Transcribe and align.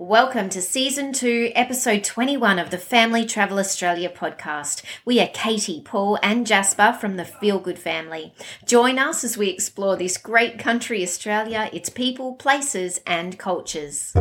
Welcome 0.00 0.48
to 0.50 0.62
season 0.62 1.12
two, 1.12 1.50
episode 1.56 2.04
21 2.04 2.60
of 2.60 2.70
the 2.70 2.78
Family 2.78 3.26
Travel 3.26 3.58
Australia 3.58 4.08
podcast. 4.08 4.84
We 5.04 5.18
are 5.20 5.26
Katie, 5.26 5.80
Paul, 5.80 6.20
and 6.22 6.46
Jasper 6.46 6.96
from 7.00 7.16
the 7.16 7.24
Feel 7.24 7.58
Good 7.58 7.80
family. 7.80 8.32
Join 8.64 9.00
us 9.00 9.24
as 9.24 9.36
we 9.36 9.48
explore 9.48 9.96
this 9.96 10.16
great 10.16 10.56
country, 10.56 11.02
Australia, 11.02 11.68
its 11.72 11.88
people, 11.88 12.34
places, 12.34 13.00
and 13.08 13.40
cultures. 13.40 14.12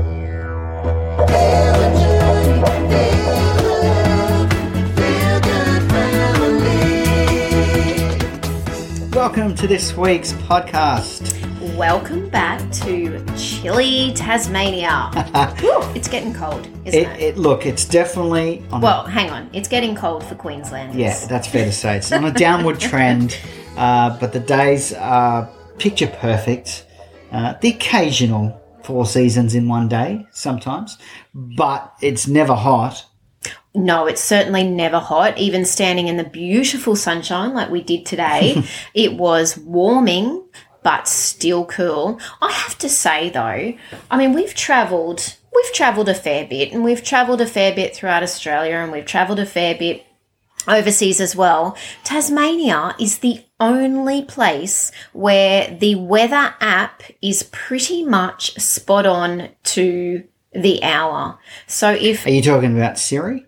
Welcome 9.13 9.53
to 9.57 9.67
this 9.67 9.95
week's 9.95 10.33
podcast. 10.33 11.36
Welcome 11.77 12.27
back 12.29 12.59
to 12.83 13.23
chilly 13.37 14.11
Tasmania. 14.13 15.11
It's 15.95 16.07
getting 16.07 16.33
cold, 16.33 16.67
isn't 16.85 16.99
It, 16.99 17.07
it? 17.07 17.21
it 17.21 17.37
look, 17.37 17.67
it's 17.67 17.85
definitely 17.85 18.63
on 18.71 18.81
Well, 18.81 19.05
hang 19.05 19.29
on. 19.29 19.47
It's 19.53 19.67
getting 19.67 19.95
cold 19.95 20.23
for 20.23 20.33
Queenslanders. 20.33 20.95
a, 20.95 20.99
yeah, 20.99 21.25
that's 21.27 21.47
fair 21.47 21.65
to 21.65 21.71
say. 21.71 21.97
It's 21.97 22.11
on 22.11 22.25
a 22.25 22.31
downward 22.31 22.79
trend, 22.79 23.37
uh, 23.77 24.17
but 24.19 24.33
the 24.33 24.39
days 24.39 24.91
are 24.93 25.49
picture 25.77 26.07
perfect. 26.07 26.83
Uh, 27.31 27.53
the 27.61 27.69
occasional 27.69 28.59
four 28.83 29.05
seasons 29.05 29.53
in 29.53 29.67
one 29.67 29.87
day, 29.87 30.25
sometimes, 30.31 30.97
but 31.35 31.93
it's 32.01 32.27
never 32.27 32.55
hot. 32.55 33.05
No, 33.75 34.07
it's 34.07 34.23
certainly 34.23 34.63
never 34.63 34.97
hot. 34.97 35.37
Even 35.37 35.63
standing 35.63 36.07
in 36.07 36.17
the 36.17 36.23
beautiful 36.23 36.95
sunshine 36.95 37.53
like 37.53 37.69
we 37.69 37.83
did 37.83 38.07
today, 38.07 38.63
it 38.95 39.13
was 39.13 39.55
warming 39.59 40.43
but 40.87 41.05
still 41.05 41.65
cool. 41.65 42.17
I 42.41 42.49
have 42.49 42.77
to 42.77 42.87
say 42.87 43.29
though, 43.29 43.73
I 44.09 44.17
mean 44.17 44.31
we've 44.31 44.53
traveled 44.53 45.35
we've 45.53 45.73
traveled 45.73 46.07
a 46.07 46.13
fair 46.13 46.47
bit 46.47 46.71
and 46.71 46.81
we've 46.81 47.03
traveled 47.03 47.41
a 47.41 47.45
fair 47.45 47.75
bit 47.75 47.93
throughout 47.93 48.23
Australia 48.23 48.75
and 48.75 48.93
we've 48.93 49.05
traveled 49.05 49.39
a 49.39 49.45
fair 49.45 49.75
bit 49.75 50.05
overseas 50.65 51.19
as 51.19 51.35
well. 51.35 51.75
Tasmania 52.05 52.95
is 53.01 53.17
the 53.17 53.43
only 53.59 54.23
place 54.23 54.93
where 55.11 55.75
the 55.77 55.95
weather 55.95 56.55
app 56.61 57.03
is 57.21 57.43
pretty 57.51 58.05
much 58.05 58.53
spot 58.55 59.05
on 59.05 59.49
to 59.63 60.23
the 60.53 60.81
hour. 60.83 61.37
So 61.67 61.91
if 61.91 62.25
Are 62.25 62.29
you 62.29 62.41
talking 62.41 62.77
about 62.77 62.97
Siri? 62.97 63.45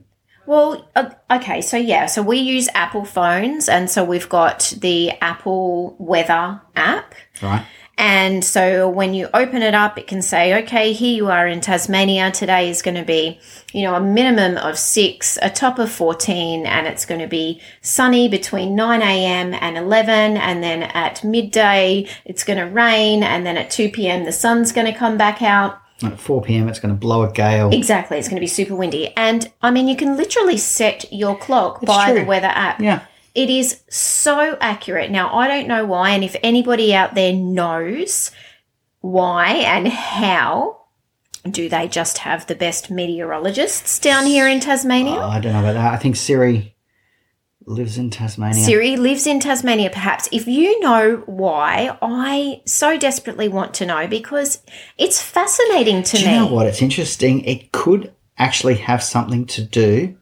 Well, 0.49 0.89
uh, 0.95 1.11
okay, 1.29 1.61
so 1.61 1.77
yeah, 1.77 2.07
so 2.07 2.23
we 2.23 2.39
use 2.39 2.69
Apple 2.73 3.05
phones, 3.05 3.69
and 3.69 3.87
so 3.87 4.03
we've 4.03 4.27
got 4.27 4.73
the 4.79 5.11
Apple 5.21 5.95
Weather 5.99 6.59
app. 6.75 7.13
Right. 7.39 7.63
And 7.99 8.43
so 8.43 8.89
when 8.89 9.13
you 9.13 9.29
open 9.31 9.61
it 9.61 9.75
up, 9.75 9.99
it 9.99 10.07
can 10.07 10.23
say, 10.23 10.63
okay, 10.63 10.91
here 10.93 11.15
you 11.15 11.27
are 11.27 11.45
in 11.45 11.61
Tasmania. 11.61 12.31
Today 12.31 12.71
is 12.71 12.81
going 12.81 12.95
to 12.95 13.05
be, 13.05 13.39
you 13.73 13.83
know, 13.83 13.93
a 13.93 13.99
minimum 13.99 14.57
of 14.57 14.79
six, 14.79 15.37
a 15.43 15.51
top 15.51 15.77
of 15.77 15.91
14, 15.91 16.65
and 16.65 16.87
it's 16.87 17.05
going 17.05 17.21
to 17.21 17.27
be 17.27 17.61
sunny 17.81 18.27
between 18.27 18.73
9 18.73 19.03
a.m. 19.03 19.53
and 19.53 19.77
11. 19.77 20.35
And 20.35 20.63
then 20.63 20.81
at 20.81 21.23
midday, 21.23 22.07
it's 22.25 22.43
going 22.43 22.57
to 22.57 22.65
rain. 22.65 23.21
And 23.21 23.45
then 23.45 23.55
at 23.55 23.69
2 23.69 23.91
p.m., 23.91 24.23
the 24.25 24.31
sun's 24.31 24.71
going 24.71 24.91
to 24.91 24.97
come 24.97 25.15
back 25.15 25.43
out. 25.43 25.79
At 26.01 26.19
4 26.19 26.41
p.m., 26.41 26.69
it's 26.69 26.79
going 26.79 26.93
to 26.93 26.99
blow 26.99 27.23
a 27.23 27.31
gale. 27.31 27.71
Exactly. 27.73 28.17
It's 28.17 28.27
going 28.27 28.37
to 28.37 28.41
be 28.41 28.47
super 28.47 28.75
windy. 28.75 29.13
And 29.17 29.51
I 29.61 29.71
mean, 29.71 29.87
you 29.87 29.95
can 29.95 30.15
literally 30.15 30.57
set 30.57 31.11
your 31.11 31.37
clock 31.37 31.81
by 31.81 32.11
true. 32.11 32.19
the 32.19 32.25
weather 32.25 32.47
app. 32.47 32.79
Yeah. 32.79 33.05
It 33.35 33.49
is 33.49 33.81
so 33.89 34.57
accurate. 34.59 35.11
Now, 35.11 35.33
I 35.33 35.47
don't 35.47 35.67
know 35.67 35.85
why, 35.85 36.11
and 36.11 36.23
if 36.23 36.35
anybody 36.41 36.95
out 36.95 37.15
there 37.15 37.33
knows 37.33 38.31
why 39.01 39.53
and 39.53 39.87
how, 39.87 40.81
do 41.49 41.69
they 41.69 41.87
just 41.87 42.19
have 42.19 42.47
the 42.47 42.55
best 42.55 42.89
meteorologists 42.89 43.99
down 43.99 44.25
here 44.25 44.47
in 44.47 44.59
Tasmania? 44.59 45.19
Oh, 45.19 45.29
I 45.29 45.39
don't 45.39 45.53
know 45.53 45.59
about 45.59 45.73
that. 45.73 45.93
I 45.93 45.97
think 45.97 46.15
Siri 46.15 46.75
lives 47.69 47.97
in 47.97 48.09
Tasmania. 48.09 48.63
Siri 48.63 48.97
lives 48.97 49.27
in 49.27 49.39
Tasmania, 49.39 49.89
perhaps. 49.89 50.27
If 50.31 50.47
you 50.47 50.79
know 50.79 51.23
why, 51.27 51.97
I 52.01 52.61
so 52.65 52.97
desperately 52.97 53.47
want 53.47 53.75
to 53.75 53.85
know 53.85 54.07
because 54.07 54.61
it's 54.97 55.21
fascinating 55.21 56.03
to 56.03 56.17
me. 56.17 56.23
Do 56.23 56.27
me. 56.27 56.33
you 56.33 56.39
know 56.39 56.47
what? 56.47 56.65
It's 56.65 56.81
interesting. 56.81 57.43
It 57.45 57.71
could 57.71 58.13
actually 58.37 58.75
have 58.75 59.03
something 59.03 59.45
to 59.47 59.61
do 59.63 60.17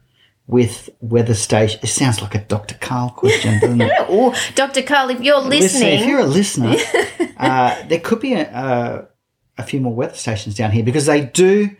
with 0.46 0.90
weather 1.00 1.34
station. 1.34 1.80
It 1.82 1.88
sounds 1.88 2.20
like 2.20 2.34
a 2.34 2.40
Dr. 2.40 2.76
Karl 2.80 3.10
question, 3.10 3.60
doesn't 3.60 3.80
it? 3.80 3.92
Oh, 4.10 4.34
Dr. 4.54 4.82
Karl, 4.82 5.10
if 5.10 5.20
you're 5.20 5.40
Listen, 5.40 5.80
listening, 5.80 6.00
if 6.00 6.06
you're 6.06 6.20
a 6.20 6.26
listener, 6.26 6.76
uh, 7.36 7.86
there 7.88 8.00
could 8.00 8.20
be 8.20 8.34
a, 8.34 8.48
a, 8.50 9.08
a 9.58 9.62
few 9.62 9.80
more 9.80 9.94
weather 9.94 10.14
stations 10.14 10.54
down 10.54 10.70
here 10.70 10.84
because 10.84 11.06
they 11.06 11.22
do 11.22 11.70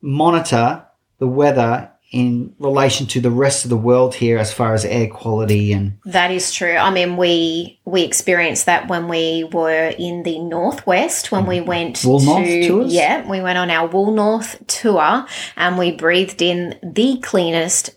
monitor 0.00 0.84
the 1.18 1.28
weather 1.28 1.91
in 2.12 2.54
relation 2.58 3.06
to 3.06 3.20
the 3.20 3.30
rest 3.30 3.64
of 3.64 3.70
the 3.70 3.76
world 3.76 4.14
here 4.14 4.38
as 4.38 4.52
far 4.52 4.74
as 4.74 4.84
air 4.84 5.08
quality 5.08 5.72
and 5.72 5.98
That 6.04 6.30
is 6.30 6.52
true. 6.52 6.76
I 6.76 6.90
mean, 6.90 7.16
we 7.16 7.80
we 7.84 8.02
experienced 8.02 8.66
that 8.66 8.88
when 8.88 9.08
we 9.08 9.48
were 9.52 9.92
in 9.98 10.22
the 10.22 10.38
northwest 10.38 11.32
when 11.32 11.46
we 11.46 11.60
went 11.60 12.04
Wool 12.04 12.20
to 12.20 12.26
North 12.26 12.66
tours? 12.66 12.92
yeah, 12.92 13.28
we 13.28 13.40
went 13.40 13.58
on 13.58 13.70
our 13.70 13.88
Woolnorth 13.88 14.66
tour 14.66 15.26
and 15.56 15.78
we 15.78 15.92
breathed 15.92 16.42
in 16.42 16.78
the 16.82 17.18
cleanest 17.22 17.90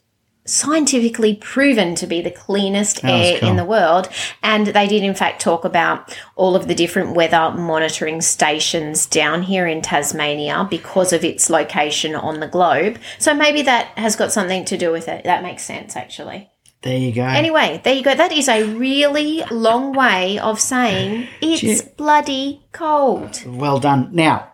scientifically 0.45 1.35
proven 1.35 1.95
to 1.95 2.05
be 2.05 2.21
the 2.21 2.31
cleanest 2.31 3.03
was 3.03 3.11
air 3.11 3.39
cool. 3.39 3.49
in 3.49 3.55
the 3.55 3.65
world 3.65 4.07
and 4.43 4.67
they 4.67 4.87
did 4.87 5.03
in 5.03 5.15
fact 5.15 5.41
talk 5.41 5.65
about 5.65 6.15
all 6.35 6.55
of 6.55 6.67
the 6.67 6.75
different 6.75 7.15
weather 7.15 7.51
monitoring 7.57 8.21
stations 8.21 9.07
down 9.07 9.41
here 9.41 9.65
in 9.65 9.81
Tasmania 9.81 10.67
because 10.69 11.11
of 11.11 11.23
its 11.23 11.49
location 11.49 12.13
on 12.13 12.39
the 12.39 12.47
globe 12.47 12.99
so 13.17 13.33
maybe 13.33 13.63
that 13.63 13.87
has 13.97 14.15
got 14.15 14.31
something 14.31 14.63
to 14.65 14.77
do 14.77 14.91
with 14.91 15.07
it 15.07 15.23
that 15.23 15.41
makes 15.41 15.63
sense 15.63 15.95
actually 15.95 16.49
there 16.85 16.99
you 16.99 17.13
go. 17.13 17.23
Anyway, 17.23 17.81
there 17.83 17.95
you 17.95 18.03
go. 18.03 18.13
That 18.13 18.31
is 18.31 18.47
a 18.47 18.63
really 18.63 19.43
long 19.49 19.93
way 19.93 20.37
of 20.37 20.59
saying 20.59 21.27
it's 21.41 21.81
bloody 21.81 22.63
cold. 22.73 23.43
Well 23.43 23.79
done. 23.79 24.09
Now, 24.11 24.53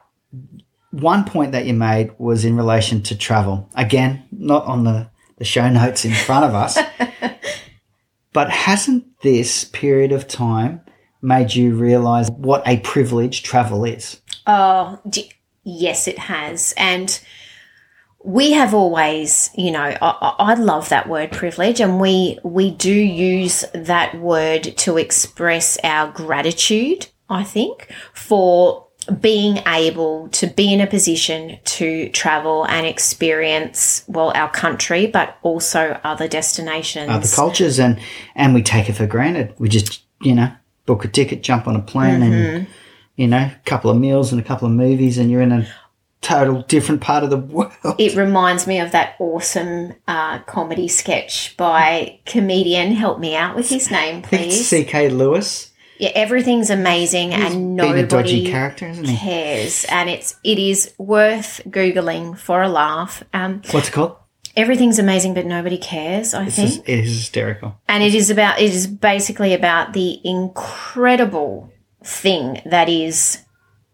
one 0.91 1.25
point 1.25 1.51
that 1.51 1.65
you 1.65 1.73
made 1.73 2.17
was 2.17 2.45
in 2.45 2.55
relation 2.55 3.01
to 3.03 3.17
travel. 3.17 3.69
Again, 3.75 4.23
not 4.31 4.65
on 4.65 4.85
the, 4.85 5.09
the 5.41 5.45
show 5.45 5.67
notes 5.67 6.05
in 6.05 6.13
front 6.13 6.45
of 6.45 6.53
us. 6.53 6.77
but 8.31 8.51
hasn't 8.51 9.21
this 9.21 9.65
period 9.65 10.11
of 10.11 10.27
time 10.27 10.81
made 11.19 11.55
you 11.55 11.73
realize 11.73 12.29
what 12.29 12.61
a 12.67 12.79
privilege 12.81 13.41
travel 13.41 13.83
is? 13.83 14.21
Oh, 14.45 14.99
d- 15.09 15.31
yes, 15.63 16.07
it 16.07 16.19
has. 16.19 16.75
And 16.77 17.19
we 18.23 18.51
have 18.51 18.75
always, 18.75 19.49
you 19.57 19.71
know, 19.71 19.81
I, 19.81 19.97
I 19.99 20.35
I 20.37 20.53
love 20.53 20.89
that 20.89 21.09
word 21.09 21.31
privilege, 21.31 21.81
and 21.81 21.99
we 21.99 22.37
we 22.43 22.69
do 22.69 22.93
use 22.93 23.65
that 23.73 24.13
word 24.19 24.77
to 24.77 24.97
express 24.97 25.79
our 25.83 26.11
gratitude. 26.11 27.07
I 27.29 27.43
think 27.43 27.91
for 28.13 28.89
being 29.19 29.57
able 29.67 30.29
to 30.29 30.47
be 30.47 30.71
in 30.73 30.79
a 30.79 30.87
position 30.87 31.57
to 31.63 32.09
travel 32.09 32.65
and 32.65 32.85
experience 32.85 34.03
well 34.07 34.31
our 34.35 34.49
country, 34.49 35.07
but 35.07 35.37
also 35.41 35.99
other 36.03 36.27
destinations. 36.27 37.09
Other 37.09 37.27
cultures, 37.27 37.79
and, 37.79 37.99
and 38.35 38.53
we 38.53 38.61
take 38.61 38.89
it 38.89 38.93
for 38.93 39.07
granted. 39.07 39.53
We 39.57 39.69
just, 39.69 40.03
you 40.21 40.35
know, 40.35 40.51
book 40.85 41.03
a 41.03 41.07
ticket, 41.07 41.41
jump 41.41 41.67
on 41.67 41.75
a 41.75 41.81
plane, 41.81 42.21
and, 42.21 42.67
you 43.15 43.27
know, 43.27 43.37
a 43.37 43.59
couple 43.65 43.89
of 43.89 43.97
meals 43.97 44.31
and 44.31 44.39
a 44.39 44.43
couple 44.43 44.67
of 44.67 44.73
movies, 44.73 45.17
and 45.17 45.31
you're 45.31 45.41
in 45.41 45.51
a 45.51 45.67
total 46.21 46.61
different 46.63 47.01
part 47.01 47.23
of 47.23 47.29
the 47.29 47.37
world. 47.37 47.73
It 47.97 48.15
reminds 48.15 48.67
me 48.67 48.79
of 48.79 48.91
that 48.91 49.15
awesome 49.19 49.93
uh, 50.07 50.39
comedy 50.39 50.87
sketch 50.87 51.57
by 51.57 52.19
comedian. 52.25 52.91
Help 52.91 53.19
me 53.19 53.35
out 53.35 53.55
with 53.55 53.69
his 53.69 53.89
name, 53.91 54.21
please. 54.21 54.67
C.K. 54.67 55.09
Lewis. 55.09 55.70
Yeah, 56.01 56.09
everything's 56.15 56.69
amazing 56.71 57.33
and 57.33 57.77
Being 57.77 57.97
a 57.99 58.07
dodgy 58.07 58.37
nobody 58.41 58.51
character, 58.51 58.87
isn't 58.87 59.05
he? 59.05 59.17
cares, 59.17 59.85
and 59.85 60.09
it's 60.09 60.35
it 60.43 60.57
is 60.57 60.93
worth 60.97 61.61
googling 61.69 62.35
for 62.37 62.63
a 62.63 62.67
laugh. 62.69 63.23
Um, 63.33 63.61
What's 63.71 63.89
it 63.89 63.91
called? 63.93 64.15
everything's 64.57 64.99
amazing, 64.99 65.33
but 65.35 65.45
nobody 65.45 65.77
cares. 65.77 66.33
I 66.33 66.45
This 66.45 66.55
think, 66.55 66.69
is, 66.69 66.77
it 66.79 66.99
is 67.05 67.17
hysterical. 67.19 67.79
and 67.87 68.03
it 68.03 68.15
is 68.15 68.29
about 68.31 68.59
it 68.59 68.73
is 68.73 68.87
basically 68.87 69.53
about 69.53 69.93
the 69.93 70.19
incredible 70.25 71.71
thing 72.03 72.61
that 72.65 72.89
is 72.89 73.37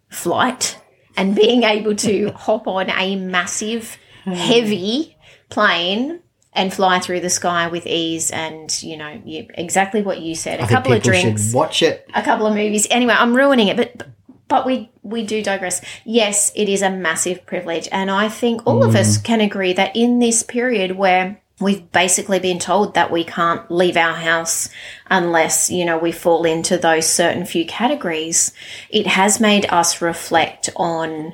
flight 0.09 0.79
and 1.17 1.35
being 1.35 1.63
able 1.63 1.95
to 1.95 2.31
hop 2.35 2.67
on 2.67 2.89
a 2.89 3.15
massive, 3.17 3.97
heavy 4.23 5.17
plane 5.49 6.21
and 6.57 6.73
fly 6.73 6.99
through 6.99 7.21
the 7.21 7.29
sky 7.29 7.67
with 7.67 7.85
ease. 7.85 8.31
And 8.31 8.71
you 8.83 8.97
know, 8.97 9.21
you, 9.23 9.47
exactly 9.53 10.01
what 10.01 10.19
you 10.19 10.35
said. 10.35 10.59
A 10.59 10.63
I 10.63 10.67
couple 10.67 10.93
of 10.93 11.03
drinks, 11.03 11.53
watch 11.53 11.81
it. 11.83 12.09
a 12.13 12.21
couple 12.21 12.47
of 12.47 12.53
movies. 12.53 12.87
Anyway, 12.89 13.13
I'm 13.17 13.35
ruining 13.35 13.67
it, 13.69 13.77
but. 13.77 14.07
But 14.49 14.65
we, 14.65 14.89
we 15.03 15.25
do 15.25 15.43
digress. 15.43 15.81
Yes, 16.05 16.53
it 16.55 16.69
is 16.69 16.81
a 16.81 16.89
massive 16.89 17.45
privilege. 17.45 17.89
And 17.91 18.09
I 18.09 18.29
think 18.29 18.65
all 18.65 18.81
of 18.81 18.95
us 18.95 19.17
mm. 19.17 19.23
can 19.25 19.41
agree 19.41 19.73
that 19.73 19.93
in 19.93 20.19
this 20.19 20.41
period 20.41 20.91
where 20.91 21.41
we've 21.59 21.91
basically 21.91 22.39
been 22.39 22.57
told 22.57 22.93
that 22.93 23.11
we 23.11 23.25
can't 23.25 23.69
leave 23.69 23.97
our 23.97 24.15
house 24.15 24.69
unless, 25.09 25.69
you 25.69 25.83
know, 25.83 25.97
we 25.97 26.13
fall 26.13 26.45
into 26.45 26.77
those 26.77 27.05
certain 27.07 27.45
few 27.45 27.65
categories, 27.65 28.53
it 28.89 29.07
has 29.07 29.41
made 29.41 29.65
us 29.69 30.01
reflect 30.01 30.69
on 30.77 31.33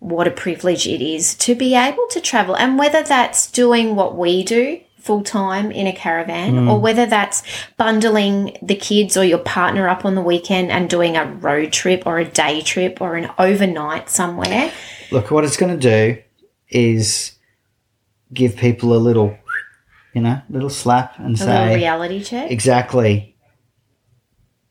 what 0.00 0.28
a 0.28 0.30
privilege 0.30 0.86
it 0.86 1.02
is 1.02 1.34
to 1.36 1.54
be 1.54 1.74
able 1.74 2.06
to 2.10 2.20
travel. 2.20 2.56
And 2.56 2.78
whether 2.78 3.02
that's 3.02 3.50
doing 3.50 3.96
what 3.96 4.16
we 4.16 4.44
do 4.44 4.80
full 4.98 5.22
time 5.22 5.70
in 5.70 5.86
a 5.86 5.92
caravan 5.92 6.68
or 6.68 6.76
mm. 6.76 6.80
whether 6.80 7.06
that's 7.06 7.42
bundling 7.76 8.56
the 8.60 8.74
kids 8.74 9.16
or 9.16 9.24
your 9.24 9.38
partner 9.38 9.88
up 9.88 10.04
on 10.04 10.14
the 10.14 10.20
weekend 10.20 10.70
and 10.70 10.90
doing 10.90 11.16
a 11.16 11.24
road 11.24 11.72
trip 11.72 12.06
or 12.06 12.18
a 12.18 12.24
day 12.24 12.60
trip 12.60 13.00
or 13.00 13.16
an 13.16 13.30
overnight 13.38 14.10
somewhere. 14.10 14.70
Look, 15.10 15.30
what 15.30 15.44
it's 15.44 15.56
going 15.56 15.78
to 15.78 15.80
do 15.80 16.22
is 16.68 17.32
give 18.32 18.56
people 18.56 18.94
a 18.94 18.98
little, 18.98 19.36
you 20.12 20.20
know, 20.20 20.42
little 20.50 20.70
slap 20.70 21.18
and 21.18 21.28
A 21.28 21.30
little 21.30 21.46
say, 21.46 21.76
reality 21.76 22.22
check. 22.22 22.50
exactly. 22.50 23.34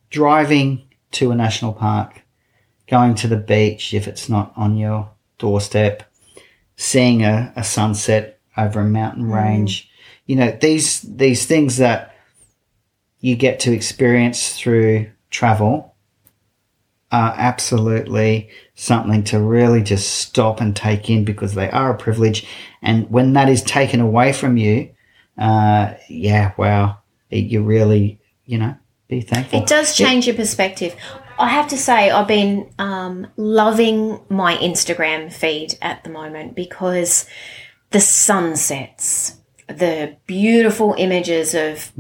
Driving 0.10 0.88
to 1.14 1.32
a 1.32 1.36
national 1.36 1.74
park, 1.74 2.22
going 2.88 3.16
to 3.16 3.28
the 3.28 3.38
beach 3.38 3.94
if 3.94 4.08
it's 4.08 4.30
not 4.30 4.54
on 4.56 4.78
your 4.78 5.10
doorstep, 5.38 6.04
seeing 6.76 7.24
a, 7.24 7.54
a 7.56 7.64
sunset 7.64 8.40
over 8.58 8.82
a 8.82 8.86
mountain 8.86 9.30
range. 9.30 9.90
You 10.26 10.36
know, 10.36 10.58
these 10.60 11.02
these 11.02 11.46
things 11.46 11.78
that 11.78 12.16
you 13.20 13.36
get 13.36 13.60
to 13.62 13.72
experience 13.72 14.58
through 14.58 15.10
travel 15.30 15.96
are 17.12 17.34
absolutely 17.38 18.50
something 18.76 19.24
to 19.24 19.40
really 19.40 19.82
just 19.82 20.16
stop 20.16 20.60
and 20.60 20.76
take 20.76 21.10
in 21.10 21.24
because 21.24 21.54
they 21.54 21.70
are 21.70 21.94
a 21.94 21.98
privilege. 21.98 22.46
And 22.82 23.10
when 23.10 23.34
that 23.34 23.48
is 23.48 23.64
taken 23.64 24.02
away 24.02 24.34
from 24.34 24.58
you, 24.58 24.90
uh, 25.38 25.94
yeah, 26.10 26.52
wow, 26.58 27.00
it, 27.30 27.46
you 27.46 27.64
really, 27.64 28.20
you 28.46 28.58
know, 28.58 28.76
be 29.08 29.22
thankful. 29.22 29.62
It 29.62 29.68
does 29.68 29.96
change 29.96 30.28
your 30.28 30.36
perspective. 30.36 30.96
I 31.40 31.50
have 31.50 31.68
to 31.70 31.78
say, 31.78 32.10
I've 32.10 32.28
been 32.28 32.70
um, 32.80 33.28
loving 33.38 34.20
my 34.30 34.56
Instagram 34.58 35.32
feed 35.32 35.78
at 35.82 36.04
the 36.04 36.10
moment 36.10 36.56
because 36.56 37.28
the 37.92 38.00
sunsets, 38.00 39.38
the 39.68 40.18
beautiful 40.26 40.96
images 40.98 41.54
of 41.54 41.92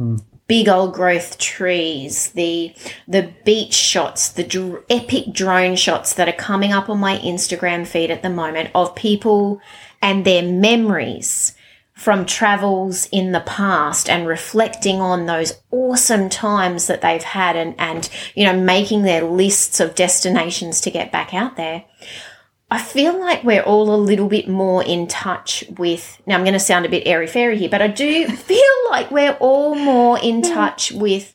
big 0.48 0.69
old 0.69 0.94
growth 0.94 1.38
trees, 1.38 2.31
the 2.31 2.74
the 3.07 3.34
beach 3.44 3.74
shots, 3.74 4.30
the 4.30 4.44
dr- 4.44 4.84
epic 4.89 5.34
drone 5.34 5.75
shots 5.75 6.13
that 6.13 6.30
are 6.30 6.34
coming 6.34 6.72
up 6.72 6.89
on 6.89 7.00
my 7.00 7.18
Instagram 7.19 7.86
feed 7.86 8.10
at 8.10 8.24
the 8.24 8.30
moment 8.30 8.72
of 8.74 8.95
people 8.95 9.62
and 10.01 10.25
their 10.25 10.44
memories 10.44 11.54
from 11.97 12.27
travels 12.27 13.09
in 13.11 13.31
the 13.31 13.39
past 13.39 14.07
and 14.07 14.27
reflecting 14.27 15.01
on 15.01 15.25
those 15.25 15.51
awesome 15.71 16.29
times 16.29 16.85
that 16.85 17.01
they've 17.01 17.23
had 17.23 17.55
and, 17.55 17.73
and 17.79 18.07
you 18.35 18.45
know 18.45 18.55
making 18.55 19.01
their 19.01 19.23
lists 19.23 19.79
of 19.79 19.95
destinations 19.95 20.79
to 20.79 20.91
get 20.91 21.11
back 21.11 21.33
out 21.33 21.57
there 21.57 21.83
i 22.69 22.79
feel 22.79 23.19
like 23.19 23.44
we're 23.44 23.63
all 23.63 23.95
a 23.95 23.97
little 23.97 24.27
bit 24.27 24.47
more 24.47 24.83
in 24.83 25.07
touch 25.07 25.63
with 25.79 26.21
now 26.27 26.35
i'm 26.35 26.44
going 26.44 26.53
to 26.53 26.59
sound 26.59 26.85
a 26.85 26.89
bit 26.89 27.07
airy 27.07 27.25
fairy 27.25 27.57
here 27.57 27.69
but 27.69 27.81
i 27.81 27.88
do 27.88 28.27
feel 28.38 28.75
like 28.91 29.09
we're 29.09 29.38
all 29.39 29.73
more 29.73 30.19
in 30.19 30.43
touch 30.43 30.91
with 30.91 31.33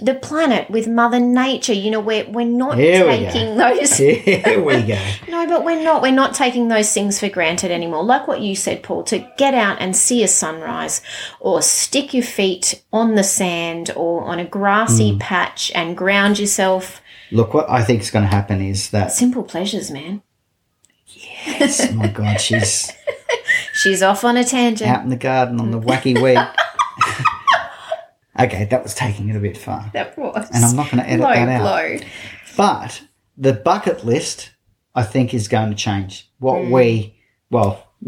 the 0.00 0.14
planet 0.14 0.68
with 0.70 0.88
mother 0.88 1.20
nature 1.20 1.72
you 1.72 1.90
know 1.90 2.00
we're, 2.00 2.28
we're 2.28 2.44
not 2.44 2.76
Here 2.76 3.06
we 3.06 3.18
taking 3.18 3.56
those 3.56 3.96
Here 3.96 4.62
we 4.62 4.82
go. 4.82 4.98
no, 5.28 5.46
but 5.46 5.64
we're 5.64 5.82
not. 5.82 6.02
We're 6.02 6.12
not 6.12 6.34
taking 6.34 6.68
those 6.68 6.92
things 6.92 7.20
for 7.20 7.28
granted 7.28 7.70
anymore. 7.70 8.04
Like 8.04 8.26
what 8.26 8.40
you 8.40 8.56
said, 8.56 8.82
Paul, 8.82 9.04
to 9.04 9.20
get 9.36 9.54
out 9.54 9.80
and 9.80 9.96
see 9.96 10.22
a 10.24 10.28
sunrise 10.28 11.00
or 11.38 11.62
stick 11.62 12.12
your 12.12 12.24
feet 12.24 12.82
on 12.92 13.14
the 13.14 13.24
sand 13.24 13.90
or 13.94 14.24
on 14.24 14.38
a 14.38 14.44
grassy 14.44 15.12
mm. 15.12 15.20
patch 15.20 15.70
and 15.74 15.96
ground 15.96 16.38
yourself. 16.38 17.00
Look, 17.30 17.54
what 17.54 17.68
I 17.70 17.82
think 17.84 18.02
is 18.02 18.10
going 18.10 18.24
to 18.24 18.34
happen 18.34 18.60
is 18.60 18.90
that, 18.90 19.12
Simple 19.12 19.44
pleasures, 19.44 19.90
man. 19.90 20.22
Yes. 21.06 21.88
Oh 21.88 21.92
my 21.94 22.08
God, 22.08 22.40
she's 22.40 22.90
She's 23.74 24.02
off 24.02 24.24
on 24.24 24.36
a 24.36 24.44
tangent. 24.44 24.90
out 24.90 25.02
in 25.02 25.10
the 25.10 25.16
garden 25.16 25.60
on 25.60 25.70
the 25.70 25.80
wacky 25.80 26.20
weed. 26.20 26.38
okay, 28.38 28.64
that 28.66 28.82
was 28.82 28.94
taking 28.94 29.28
it 29.28 29.36
a 29.36 29.40
bit 29.40 29.56
far. 29.56 29.90
That 29.94 30.16
was. 30.18 30.48
And 30.52 30.64
I'm 30.64 30.76
not 30.76 30.90
going 30.90 31.02
to 31.02 31.08
edit 31.08 31.20
low 31.24 31.32
that 31.34 31.48
out. 31.48 31.60
blow. 31.62 32.06
But 32.56 33.02
the 33.36 33.52
bucket 33.52 34.04
list, 34.04 34.50
I 34.94 35.02
think, 35.02 35.34
is 35.34 35.48
going 35.48 35.70
to 35.70 35.76
change. 35.76 36.30
What 36.38 36.64
Hmm. 36.64 36.70
we, 36.70 37.16
well, 37.50 37.86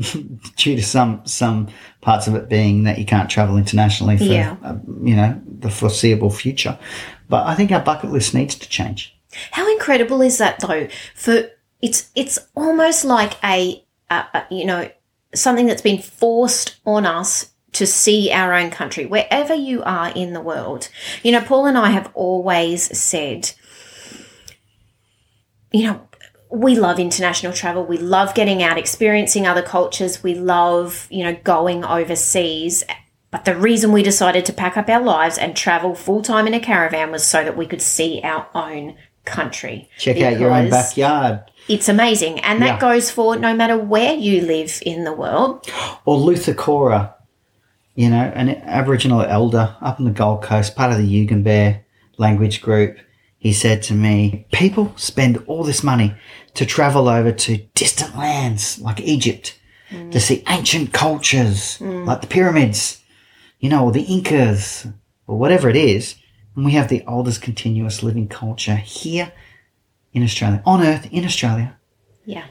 due 0.56 0.76
to 0.76 0.82
some 0.82 1.23
some 1.25 1.69
parts 2.02 2.26
of 2.26 2.34
it 2.34 2.49
being 2.50 2.84
that 2.84 2.99
you 2.99 3.05
can't 3.06 3.31
travel 3.31 3.56
internationally 3.56 4.19
for 4.19 4.25
Yeah. 4.25 4.56
uh, 4.62 4.75
you 5.02 5.17
know 5.17 5.40
the 5.46 5.70
foreseeable 5.70 6.28
future, 6.31 6.78
but 7.31 7.46
I 7.46 7.55
think 7.55 7.73
our 7.73 7.81
bucket 7.81 8.11
list 8.11 8.34
needs 8.34 8.55
to 8.56 8.69
change. 8.69 9.17
How 9.52 9.70
incredible 9.73 10.20
is 10.20 10.37
that 10.38 10.61
though? 10.61 10.88
For 11.14 11.49
it's 11.81 12.11
it's 12.14 12.38
almost 12.55 13.05
like 13.06 13.32
a 13.43 13.82
you 14.50 14.67
know 14.67 14.90
something 15.34 15.67
that's 15.67 15.82
been 15.82 16.00
forced 16.02 16.76
on 16.84 17.06
us 17.06 17.50
to 17.76 17.87
see 17.87 18.31
our 18.32 18.52
own 18.52 18.70
country 18.70 19.06
wherever 19.06 19.55
you 19.55 19.82
are 19.84 20.11
in 20.14 20.32
the 20.32 20.40
world. 20.40 20.88
You 21.23 21.32
know, 21.32 21.40
Paul 21.40 21.67
and 21.67 21.78
I 21.78 21.90
have 21.90 22.11
always 22.14 22.96
said, 22.99 23.52
you 25.73 25.84
know. 25.84 26.08
We 26.49 26.76
love 26.76 27.00
international 27.00 27.52
travel. 27.52 27.84
We 27.84 27.99
love 27.99 28.32
getting 28.37 28.62
out, 28.62 28.78
experiencing 28.78 29.49
other 29.49 29.62
cultures. 29.62 30.23
We 30.23 30.34
love, 30.34 31.08
you 31.11 31.25
know, 31.25 31.37
going 31.43 31.84
overseas. 31.84 32.84
But 33.32 33.44
the 33.44 33.56
reason 33.56 33.90
we 33.90 34.05
decided 34.05 34.46
to 34.46 34.52
pack 34.52 34.76
up 34.76 34.88
our 34.88 35.02
lives 35.02 35.38
and 35.38 35.56
travel 35.56 35.96
full 35.96 36.23
time 36.23 36.46
in 36.46 36.55
a 36.55 36.61
caravan 36.61 37.11
was 37.11 37.26
so 37.26 37.43
that 37.43 37.56
we 37.56 37.67
could 37.67 37.82
see 37.82 38.20
our 38.23 38.46
own 38.55 38.96
country. 39.25 39.90
Check 39.99 40.19
out 40.20 40.38
your 40.38 40.52
own 40.52 40.70
backyard. 40.70 41.40
It's 41.69 41.88
amazing. 41.88 42.38
And 42.40 42.62
that 42.62 42.75
Yeah. 42.75 42.81
goes 42.81 43.11
for 43.11 43.34
no 43.37 43.52
matter 43.52 43.76
where 43.76 44.14
you 44.14 44.43
live 44.43 44.81
in 44.87 45.02
the 45.02 45.12
world. 45.12 45.69
or 46.05 46.17
Luther 46.17 46.55
Cora, 46.55 47.15
you 47.96 48.10
know, 48.10 48.31
an 48.34 48.50
Aboriginal 48.50 49.22
elder 49.22 49.75
up 49.81 49.98
on 49.98 50.04
the 50.04 50.12
Gold 50.12 50.43
Coast, 50.43 50.76
part 50.76 50.93
of 50.93 50.98
the 50.98 51.26
Yugambeh 51.26 51.81
language 52.19 52.60
group. 52.60 52.98
He 53.38 53.52
said 53.52 53.82
to 53.84 53.94
me, 53.94 54.46
People 54.52 54.93
spend 54.96 55.43
all 55.46 55.64
this 55.64 55.82
money 55.82 56.14
to 56.54 56.66
travel 56.66 57.08
over 57.08 57.32
to 57.32 57.56
distant 57.75 58.16
lands 58.16 58.78
like 58.78 59.00
Egypt 59.00 59.58
mm. 59.90 60.12
to 60.12 60.20
see 60.20 60.44
ancient 60.48 60.93
cultures 60.93 61.78
mm. 61.78 62.06
like 62.06 62.20
the 62.20 62.26
pyramids, 62.26 63.02
you 63.60 63.70
know, 63.70 63.84
or 63.84 63.93
the 63.93 64.02
Incas, 64.02 64.87
or 65.26 65.38
whatever 65.38 65.69
it 65.69 65.76
is. 65.76 66.16
And 66.54 66.64
we 66.64 66.72
have 66.72 66.88
the 66.88 67.04
oldest 67.06 67.40
continuous 67.40 68.02
living 68.02 68.28
culture 68.28 68.76
here 68.76 69.32
in 70.12 70.22
Australia, 70.22 70.62
on 70.66 70.82
Earth 70.82 71.08
in 71.10 71.25
Australia. 71.25 71.78
Yeah. 72.25 72.44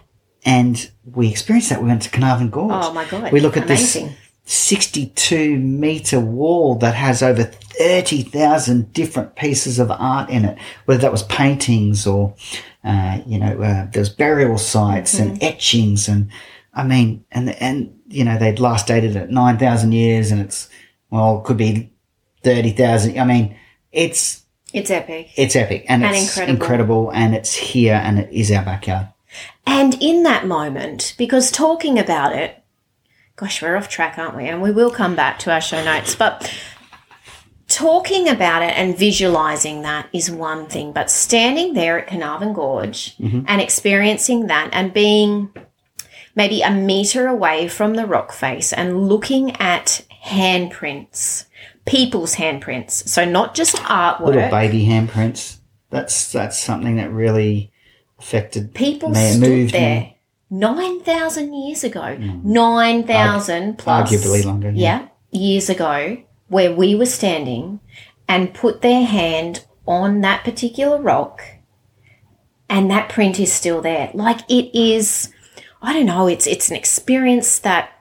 And 0.43 0.89
we 1.03 1.29
experienced 1.29 1.69
that. 1.69 1.81
We 1.81 1.87
went 1.87 2.03
to 2.03 2.09
Carnarvon 2.09 2.49
Gorge. 2.49 2.71
Oh 2.73 2.93
my 2.93 3.05
God. 3.05 3.31
We 3.31 3.39
look 3.39 3.57
at 3.57 3.65
Amazing. 3.65 4.07
this 4.07 4.24
62 4.45 5.57
meter 5.57 6.19
wall 6.19 6.75
that 6.75 6.95
has 6.95 7.21
over 7.23 7.43
30,000 7.43 8.93
different 8.93 9.35
pieces 9.35 9.79
of 9.79 9.91
art 9.91 10.29
in 10.29 10.45
it, 10.45 10.57
whether 10.85 11.01
that 11.01 11.11
was 11.11 11.23
paintings 11.23 12.05
or, 12.07 12.33
uh, 12.83 13.19
you 13.25 13.39
know, 13.39 13.61
uh, 13.61 13.87
there's 13.91 14.09
burial 14.09 14.57
sites 14.57 15.17
and 15.19 15.41
etchings. 15.43 16.07
And 16.07 16.29
I 16.73 16.83
mean, 16.83 17.25
and, 17.31 17.49
and, 17.61 17.99
you 18.07 18.23
know, 18.23 18.37
they'd 18.37 18.59
last 18.59 18.87
dated 18.87 19.15
at 19.15 19.29
9,000 19.31 19.91
years 19.91 20.31
and 20.31 20.39
it's, 20.39 20.69
well, 21.09 21.39
it 21.39 21.43
could 21.45 21.57
be 21.57 21.91
30,000. 22.43 23.17
I 23.19 23.25
mean, 23.25 23.57
it's, 23.91 24.43
It's 24.73 24.91
epic. 24.91 25.31
it's 25.35 25.55
epic 25.55 25.85
and, 25.89 26.03
And 26.03 26.15
it's 26.15 26.37
incredible. 26.37 26.53
incredible 26.53 27.11
and 27.13 27.35
it's 27.35 27.53
here 27.55 27.95
and 28.03 28.19
it 28.19 28.31
is 28.31 28.51
our 28.51 28.63
backyard. 28.63 29.07
And 29.65 30.01
in 30.01 30.23
that 30.23 30.45
moment, 30.45 31.15
because 31.17 31.49
talking 31.51 31.97
about 31.97 32.33
it, 32.33 32.61
gosh, 33.35 33.61
we're 33.61 33.75
off 33.75 33.89
track, 33.89 34.17
aren't 34.17 34.35
we? 34.35 34.47
And 34.47 34.61
we 34.61 34.71
will 34.71 34.91
come 34.91 35.15
back 35.15 35.39
to 35.39 35.51
our 35.51 35.61
show 35.61 35.83
notes. 35.83 36.15
But 36.15 36.51
talking 37.67 38.29
about 38.29 38.61
it 38.61 38.77
and 38.77 38.97
visualizing 38.97 39.81
that 39.81 40.07
is 40.13 40.31
one 40.31 40.67
thing, 40.67 40.91
but 40.91 41.09
standing 41.09 41.73
there 41.73 41.99
at 41.99 42.07
Carnarvon 42.07 42.53
Gorge 42.53 43.17
mm-hmm. 43.17 43.41
and 43.47 43.61
experiencing 43.61 44.47
that 44.47 44.69
and 44.71 44.93
being 44.93 45.53
maybe 46.35 46.61
a 46.61 46.71
meter 46.71 47.27
away 47.27 47.67
from 47.67 47.95
the 47.95 48.05
rock 48.05 48.31
face 48.31 48.71
and 48.71 49.07
looking 49.07 49.55
at 49.57 50.05
handprints, 50.25 51.45
people's 51.85 52.35
handprints. 52.35 53.07
So 53.07 53.25
not 53.25 53.55
just 53.55 53.75
artwork. 53.77 54.25
Little 54.27 54.49
baby 54.49 54.85
handprints. 54.85 55.59
That's, 55.89 56.31
that's 56.31 56.57
something 56.57 56.97
that 56.97 57.11
really 57.11 57.71
affected 58.19 58.73
People 58.73 59.09
me. 59.09 59.37
Moved 59.37 59.73
there 59.73 59.99
me. 60.01 60.14
9,000 60.49 61.53
years 61.53 61.83
ago. 61.83 62.15
Hmm. 62.15 62.51
9,000 62.51 63.77
plus. 63.77 64.11
Arguably 64.11 64.45
longer, 64.45 64.71
yeah. 64.71 65.07
Yeah, 65.31 65.39
years 65.39 65.69
ago, 65.69 66.17
where 66.47 66.73
we 66.73 66.95
were 66.95 67.05
standing 67.05 67.79
and 68.27 68.53
put 68.53 68.81
their 68.81 69.05
hand 69.05 69.65
on 69.87 70.21
that 70.21 70.43
particular 70.43 70.99
rock, 71.01 71.41
and 72.69 72.89
that 72.89 73.09
print 73.09 73.39
is 73.39 73.53
still 73.53 73.81
there. 73.81 74.09
Like 74.13 74.39
it 74.49 74.75
is, 74.77 75.31
I 75.81 75.93
don't 75.93 76.07
know, 76.07 76.27
it's, 76.27 76.47
it's 76.47 76.69
an 76.69 76.75
experience 76.75 77.59
that 77.59 77.91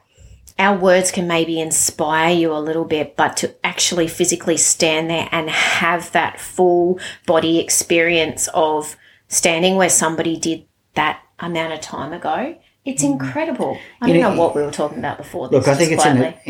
our 0.57 0.77
words 0.77 1.11
can 1.11 1.27
maybe 1.27 1.59
inspire 1.59 2.33
you 2.33 2.53
a 2.53 2.57
little 2.59 2.85
bit, 2.85 3.15
but 3.15 3.37
to 3.37 3.53
actually 3.65 4.07
physically 4.07 4.57
stand 4.57 5.09
there 5.09 5.27
and 5.31 5.49
have 5.49 6.11
that 6.13 6.39
full 6.39 6.99
body 7.25 7.59
experience 7.59 8.47
of 8.53 8.95
standing 9.27 9.75
where 9.75 9.89
somebody 9.89 10.37
did 10.37 10.65
that 10.93 11.21
amount 11.39 11.73
of 11.73 11.81
time 11.81 12.13
ago 12.13 12.55
It's 12.85 13.03
mm. 13.03 13.13
incredible. 13.13 13.77
I 13.99 14.07
don't 14.07 14.15
You 14.15 14.21
know, 14.21 14.35
what 14.35 14.55
we 14.55 14.61
were 14.61 14.71
talking 14.71 14.99
about 14.99 15.17
before. 15.17 15.47
Look, 15.47 15.65
this, 15.65 15.75
I 15.75 15.75
think 15.75 15.91
it's 15.91 16.05
in, 16.05 16.17
quietly. 16.17 16.41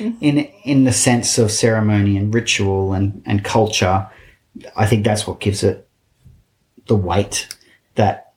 in 0.00 0.16
in 0.20 0.38
in 0.64 0.84
the 0.84 0.92
sense 0.92 1.38
of 1.38 1.52
ceremony 1.52 2.16
and 2.16 2.32
ritual 2.32 2.94
and 2.94 3.22
and 3.26 3.44
culture. 3.44 4.08
I 4.76 4.86
think 4.86 5.04
that's 5.04 5.26
what 5.26 5.40
gives 5.40 5.62
it 5.62 5.86
the 6.86 6.96
weight 6.96 7.48
that 7.96 8.32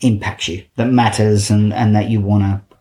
impacts 0.00 0.48
you, 0.48 0.64
that 0.76 0.90
matters, 0.90 1.50
and 1.50 1.72
and 1.72 1.94
that 1.94 2.10
you 2.10 2.20
want 2.20 2.42
to 2.42 2.71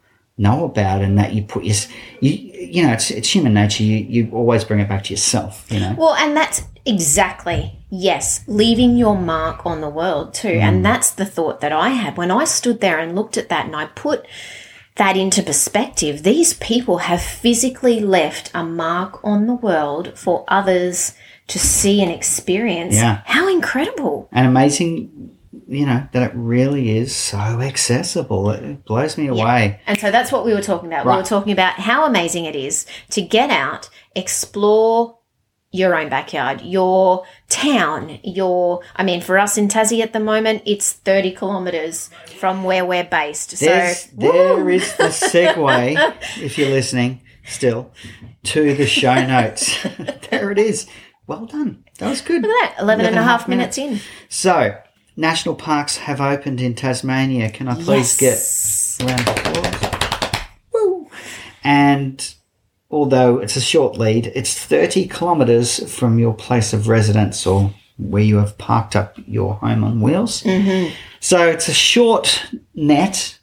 know 0.42 0.66
about, 0.66 1.02
and 1.02 1.18
that 1.18 1.34
you 1.34 1.44
put 1.44 1.64
your 1.64 1.76
you 2.20 2.32
you 2.32 2.84
know 2.84 2.94
it's 2.94 3.12
it's 3.12 3.30
human 3.30 3.54
nature. 3.54 3.84
You 3.84 3.98
you 3.98 4.32
always 4.32 4.64
bring 4.64 4.80
it 4.80 4.90
back 4.90 5.06
to 5.06 5.14
yourself. 5.14 5.66
You 5.70 5.80
know. 5.80 5.96
Well, 5.98 6.16
and 6.16 6.36
that's 6.36 6.64
exactly, 6.86 7.80
yes, 7.90 8.44
leaving 8.48 8.98
your 8.98 9.18
mark 9.18 9.66
on 9.66 9.82
the 9.82 9.90
world 9.90 10.34
too. 10.34 10.50
And 10.50 10.80
mm. 10.80 10.84
that's 10.84 11.12
the 11.12 11.26
thought 11.26 11.62
that 11.62 11.72
I 11.72 11.90
had 11.90 12.18
when 12.18 12.32
I 12.32 12.46
stood 12.46 12.82
there 12.82 13.00
and 13.00 13.16
looked 13.16 13.38
at 13.38 13.50
that 13.50 13.66
and 13.66 13.76
I 13.76 13.86
put 13.86 14.26
that 14.96 15.16
into 15.18 15.44
perspective. 15.44 16.24
These 16.24 16.56
people 16.56 17.00
have 17.00 17.22
physically 17.22 18.00
left 18.00 18.52
a 18.54 18.64
mark 18.64 19.24
on 19.24 19.48
the 19.48 19.56
world 19.56 20.18
for 20.18 20.44
others 20.48 21.14
to 21.48 21.60
see 21.60 22.02
and 22.02 22.12
experience. 22.12 22.96
Yeah. 22.96 23.22
How 23.26 23.48
incredible. 23.52 24.30
and 24.32 24.48
amazing, 24.48 25.36
you 25.72 25.86
know, 25.86 26.06
that 26.12 26.32
it 26.32 26.36
really 26.36 26.98
is 26.98 27.16
so 27.16 27.38
accessible. 27.38 28.52
It 28.52 28.84
blows 28.84 29.18
me 29.18 29.28
away. 29.28 29.80
And 29.88 29.98
so 29.98 30.12
that's 30.12 30.30
what 30.30 30.46
we 30.46 30.54
were 30.54 30.62
talking 30.62 30.88
about. 30.88 31.06
We 31.06 31.14
were 31.14 31.24
talking 31.24 31.54
about 31.54 31.76
how 31.76 32.06
amazing 32.06 32.44
it 32.44 32.58
is 32.58 32.86
to 33.12 33.22
get 33.22 33.50
out, 33.50 33.90
explore 34.14 35.18
your 35.72 35.96
own 35.96 36.10
backyard, 36.10 36.60
your 36.60 37.26
town, 37.48 38.20
your, 38.22 38.82
I 38.98 39.04
mean, 39.04 39.22
for 39.22 39.40
us 39.40 39.58
in 39.58 39.70
Tassie 39.70 40.02
at 40.02 40.12
the 40.12 40.20
moment, 40.20 40.64
it's 40.66 40.92
30 40.92 41.32
kilometres 41.36 42.10
from 42.38 42.66
where 42.66 42.86
we're 42.86 43.06
based. 43.06 43.58
There's, 43.58 44.02
so, 44.02 44.10
there 44.18 44.70
is 44.70 44.94
the 44.98 45.06
segue, 45.06 46.18
if 46.42 46.58
you're 46.58 46.70
listening 46.70 47.22
still, 47.46 47.94
to 48.44 48.76
the 48.76 48.86
show 48.86 49.26
notes. 49.26 49.82
there 50.30 50.52
it 50.52 50.60
is. 50.60 50.88
Well 51.28 51.46
done. 51.46 51.86
That 52.00 52.10
was 52.10 52.20
good. 52.20 52.42
look 52.42 52.52
at 52.52 52.76
that, 52.76 52.82
11 52.82 53.06
and 53.06 53.16
a 53.16 53.24
half 53.24 53.48
minutes 53.48 53.78
in. 53.78 54.02
So, 54.28 54.76
national 55.16 55.56
parks 55.56 55.98
have 55.98 56.22
opened 56.22 56.62
in 56.62 56.74
Tasmania. 56.76 57.50
Can 57.50 57.68
I 57.68 57.76
please 57.76 58.22
Yes. 58.22 58.98
get 59.00 59.10
a 59.10 59.14
round 59.14 59.30
of 59.30 59.38
applause? 59.38 60.42
Woo. 60.74 61.10
And 61.64 62.34
although 62.90 63.38
it's 63.38 63.56
a 63.56 63.62
short 63.62 63.98
lead, 63.98 64.32
it's 64.36 64.54
30 64.54 65.08
kilometres 65.08 65.80
from 65.94 66.20
your 66.20 66.34
place 66.34 66.74
of 66.74 66.88
residence 66.88 67.46
or 67.46 67.74
where 67.98 68.24
you 68.24 68.38
have 68.38 68.58
parked 68.58 68.96
up 68.96 69.16
your 69.28 69.56
home 69.56 69.84
on 69.84 70.02
wheels. 70.02 70.42
Mm-hmm. 70.44 70.94
So 71.20 71.48
it's 71.48 71.68
a 71.68 71.74
short 71.74 72.48
net, 72.74 73.38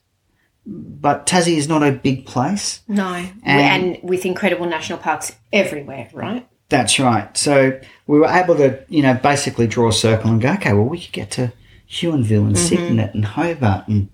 but 0.67 1.27
Tassie 1.27 1.57
is 1.57 1.69
not 1.69 1.83
a 1.85 1.93
big 1.93 2.27
place. 2.27 2.81
No. 2.89 3.13
And- 3.15 3.39
And, 3.45 3.99
with 4.03 4.27
incredible 4.27 4.67
national 4.67 4.99
parks 4.99 5.33
everywhere, 5.53 6.09
right? 6.13 6.47
That's 6.69 6.99
right. 6.99 7.35
So 7.37 7.81
we 8.07 8.19
were 8.19 8.29
able 8.29 8.57
to, 8.57 8.85
you 8.89 9.03
know, 9.03 9.15
basically 9.15 9.67
draw 9.67 9.89
a 9.89 9.93
circle 9.93 10.31
and 10.31 10.41
go, 10.41 10.53
okay, 10.55 10.73
well, 10.73 10.85
we 10.85 11.01
could 11.01 11.13
get 11.13 11.31
to 11.33 11.53
Huonville 11.91 12.47
and 12.47 12.59
Cygnet 12.59 13.15
and 13.15 13.25
Hobart 13.25 13.89
and 13.89 14.11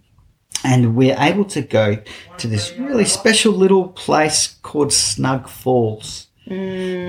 and 0.63 0.97
we're 0.97 1.17
able 1.19 1.45
to 1.45 1.61
go 1.61 1.99
to 2.39 2.47
this 2.47 2.73
really 2.79 3.05
special 3.05 3.53
little 3.53 3.89
place 3.89 4.57
called 4.63 4.93
Snug 4.95 5.47
Falls. 5.47 6.29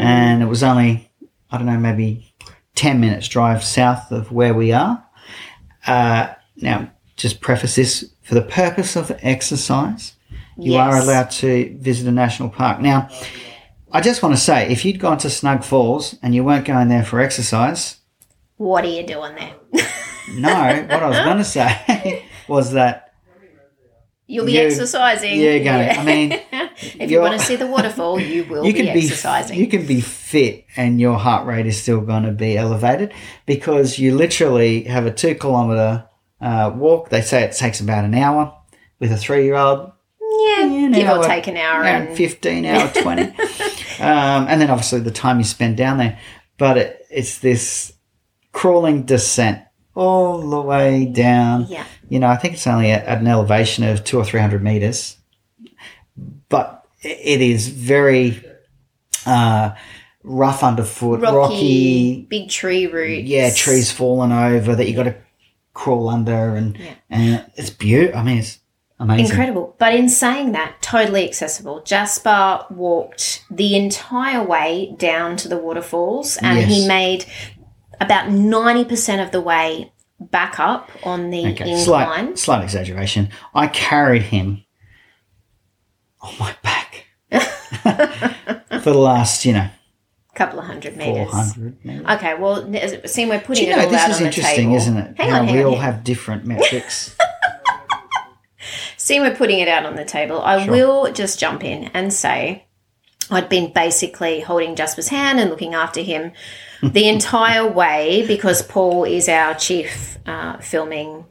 And 0.02 0.44
it 0.44 0.48
was 0.48 0.62
only, 0.62 1.10
I 1.50 1.58
don't 1.58 1.66
know, 1.68 1.78
maybe 1.78 2.34
10 2.76 3.00
minutes 3.00 3.30
drive 3.30 3.64
south 3.64 4.12
of 4.12 4.32
where 4.34 4.54
we 4.54 4.74
are. 4.74 5.02
Uh, 5.88 6.34
now, 6.58 6.92
just 7.16 7.40
preface 7.40 7.76
this 7.76 8.12
for 8.24 8.34
the 8.36 8.42
purpose 8.42 8.98
of 8.98 9.18
exercise, 9.22 10.16
you 10.58 10.76
are 10.76 10.98
allowed 10.98 11.32
to 11.32 11.78
visit 11.80 12.08
a 12.08 12.12
national 12.12 12.50
park. 12.50 12.82
Now, 12.82 13.10
I 13.92 14.02
just 14.02 14.22
want 14.24 14.36
to 14.36 14.42
say, 14.42 14.70
if 14.72 14.84
you'd 14.84 15.00
gone 15.00 15.18
to 15.20 15.30
Snug 15.30 15.64
Falls 15.64 16.16
and 16.22 16.34
you 16.36 16.44
weren't 16.44 16.66
going 16.66 16.90
there 16.90 17.04
for 17.06 17.20
exercise, 17.20 17.98
What 18.58 18.84
are 18.84 18.90
you 18.90 19.06
doing 19.06 19.36
there? 19.36 19.54
no, 20.34 20.50
what 20.90 21.04
I 21.04 21.08
was 21.08 21.20
going 21.20 21.38
to 21.44 21.44
say 21.44 22.26
was 22.48 22.72
that 22.74 23.02
You'll 24.28 24.48
be 24.48 24.54
You- 24.54 24.62
exercising. 24.62 25.40
you're 25.40 25.64
going 25.64 25.88
to, 25.88 26.00
I 26.00 26.04
mean, 26.04 26.32
if 27.00 27.12
you 27.12 27.22
want 27.22 27.40
to 27.40 27.46
see 27.46 27.58
the 27.58 27.68
waterfall, 27.68 28.20
you 28.20 28.44
will 28.46 28.66
you 28.66 28.74
be 28.74 28.80
can 28.84 28.94
be 28.94 29.02
exercising. 29.02 29.60
you 29.60 29.68
can 29.68 29.86
be 29.86 30.02
fit 30.02 30.66
and 30.76 31.00
your 31.00 31.18
heart 31.20 31.46
rate 31.46 31.68
is 31.68 31.80
still 31.80 32.02
going 32.02 32.24
to 32.24 32.32
be 32.32 32.58
elevated 32.58 33.14
because 33.46 34.00
you 34.00 34.16
literally 34.16 34.82
have 34.86 35.06
a 35.06 35.12
two 35.12 35.36
kilometer 35.36 36.06
uh, 36.42 36.72
walk. 36.76 37.10
They 37.10 37.22
say 37.22 37.44
it 37.44 37.52
takes 37.56 37.80
about 37.80 38.04
an 38.04 38.16
hour 38.16 38.52
with 39.00 39.12
a 39.12 39.18
three 39.18 39.46
year 39.46 39.56
old. 39.56 39.92
Yeah, 40.94 41.00
an 41.00 41.06
give 41.06 41.08
hour, 41.08 41.20
or 41.20 41.24
take 41.28 41.48
an 41.48 41.58
hour. 41.58 41.84
Yeah, 41.84 41.98
and 42.02 42.18
15 42.18 42.66
hour 42.66 42.88
20 43.02 43.22
um, 43.22 44.48
and 44.48 44.60
then 44.62 44.70
obviously 44.70 45.00
the 45.00 45.12
time 45.12 45.38
you 45.40 45.44
spend 45.46 45.78
down 45.78 45.98
there 45.98 46.20
but 46.58 46.78
it, 46.78 47.06
it's 47.10 47.40
this 47.40 47.94
crawling 48.52 49.04
descent 49.04 49.62
all 49.94 50.50
the 50.50 50.62
way 50.62 51.06
down 51.06 51.66
Yeah. 51.68 51.86
you 52.10 52.20
know 52.20 52.28
i 52.28 52.36
think 52.38 52.56
it's 52.56 52.68
only 52.68 52.92
at, 52.92 53.06
at 53.06 53.20
an 53.20 53.28
elevation 53.28 53.84
of 53.84 54.04
two 54.04 54.18
or 54.18 54.26
three 54.26 54.40
hundred 54.42 54.64
meters 54.64 55.18
but 56.50 56.86
it 57.02 57.42
is 57.42 57.68
very 57.70 58.44
uh, 59.26 59.72
rough 60.24 60.64
underfoot 60.64 61.22
rocky, 61.22 61.36
rocky, 61.38 62.22
big 62.30 62.50
tree 62.50 62.88
roots. 62.88 63.28
yeah 63.28 63.54
trees 63.54 63.92
falling 63.92 64.32
over 64.32 64.76
that 64.76 64.90
you 64.90 64.96
got 64.96 65.04
to 65.04 65.16
crawl 65.74 66.10
under 66.10 66.56
and 66.56 66.78
and 67.10 67.46
it's 67.56 67.70
beautiful 67.70 68.20
i 68.20 68.24
mean 68.24 68.38
it's 68.40 68.60
amazing 69.00 69.26
Incredible. 69.26 69.76
But 69.78 69.94
in 69.96 70.10
saying 70.10 70.52
that, 70.54 70.82
totally 70.82 71.28
accessible. 71.28 71.82
Jasper 71.84 72.66
walked 72.70 73.44
the 73.52 73.76
entire 73.76 74.44
way 74.44 74.96
down 74.98 75.36
to 75.38 75.48
the 75.48 75.58
waterfalls 75.58 76.38
and 76.38 76.60
he 76.60 76.88
made 76.88 77.26
about 78.00 78.30
90% 78.30 79.24
of 79.24 79.32
the 79.32 79.42
way 79.42 79.92
back 80.20 80.60
up 80.60 80.90
on 81.04 81.30
the 81.30 81.40
Okay, 81.48 81.72
incline. 81.72 81.78
slight, 81.78 82.40
slight 82.40 82.64
exaggeration. 82.64 83.30
I 83.54 83.68
carried 83.68 84.24
him 84.24 84.64
on 86.22 86.34
my 86.40 86.56
back 86.64 87.06
for 88.82 88.92
the 88.92 88.98
last, 88.98 89.46
you 89.46 89.54
know, 89.54 89.70
couple 90.36 90.60
of 90.60 90.66
hundred 90.66 90.98
meters. 90.98 91.30
400 91.32 91.86
meters. 91.86 92.06
Okay, 92.10 92.34
well, 92.36 92.62
see, 93.06 93.26
we're 93.26 93.40
putting 93.40 93.68
you 93.68 93.72
it 93.74 93.76
know, 93.78 93.84
all 93.86 93.90
this 93.90 94.02
out 94.02 94.10
is 94.10 94.16
on 94.18 94.22
the 94.24 94.28
interesting, 94.28 94.66
table. 94.66 94.76
isn't 94.76 94.98
it? 94.98 95.18
Hang 95.18 95.32
on, 95.34 95.48
hang 95.48 95.56
we 95.56 95.64
on, 95.64 95.70
all 95.72 95.80
have 95.80 96.04
different 96.04 96.46
metrics. 96.52 97.16
Seeing 99.06 99.22
we're 99.22 99.36
putting 99.36 99.60
it 99.60 99.68
out 99.68 99.86
on 99.86 99.96
the 99.96 100.04
table, 100.04 100.42
I 100.42 100.66
Sure. 100.66 100.72
will 100.74 101.12
just 101.14 101.38
jump 101.40 101.64
in 101.64 101.92
and 101.94 102.12
say 102.12 102.66
I'd 103.30 103.50
been 103.50 103.72
basically 103.72 104.40
holding 104.40 104.76
Jasper's 104.76 105.10
hand 105.10 105.40
and 105.40 105.52
looking 105.52 105.76
after 105.76 106.02
him 106.02 106.32
the 106.84 107.08
entire 107.08 107.68
way 107.72 108.26
because 108.26 108.64
Paul 108.64 109.04
is 109.04 109.30
our 109.30 109.54
chief 109.54 110.18
uh, 110.26 110.58
filming 110.58 111.24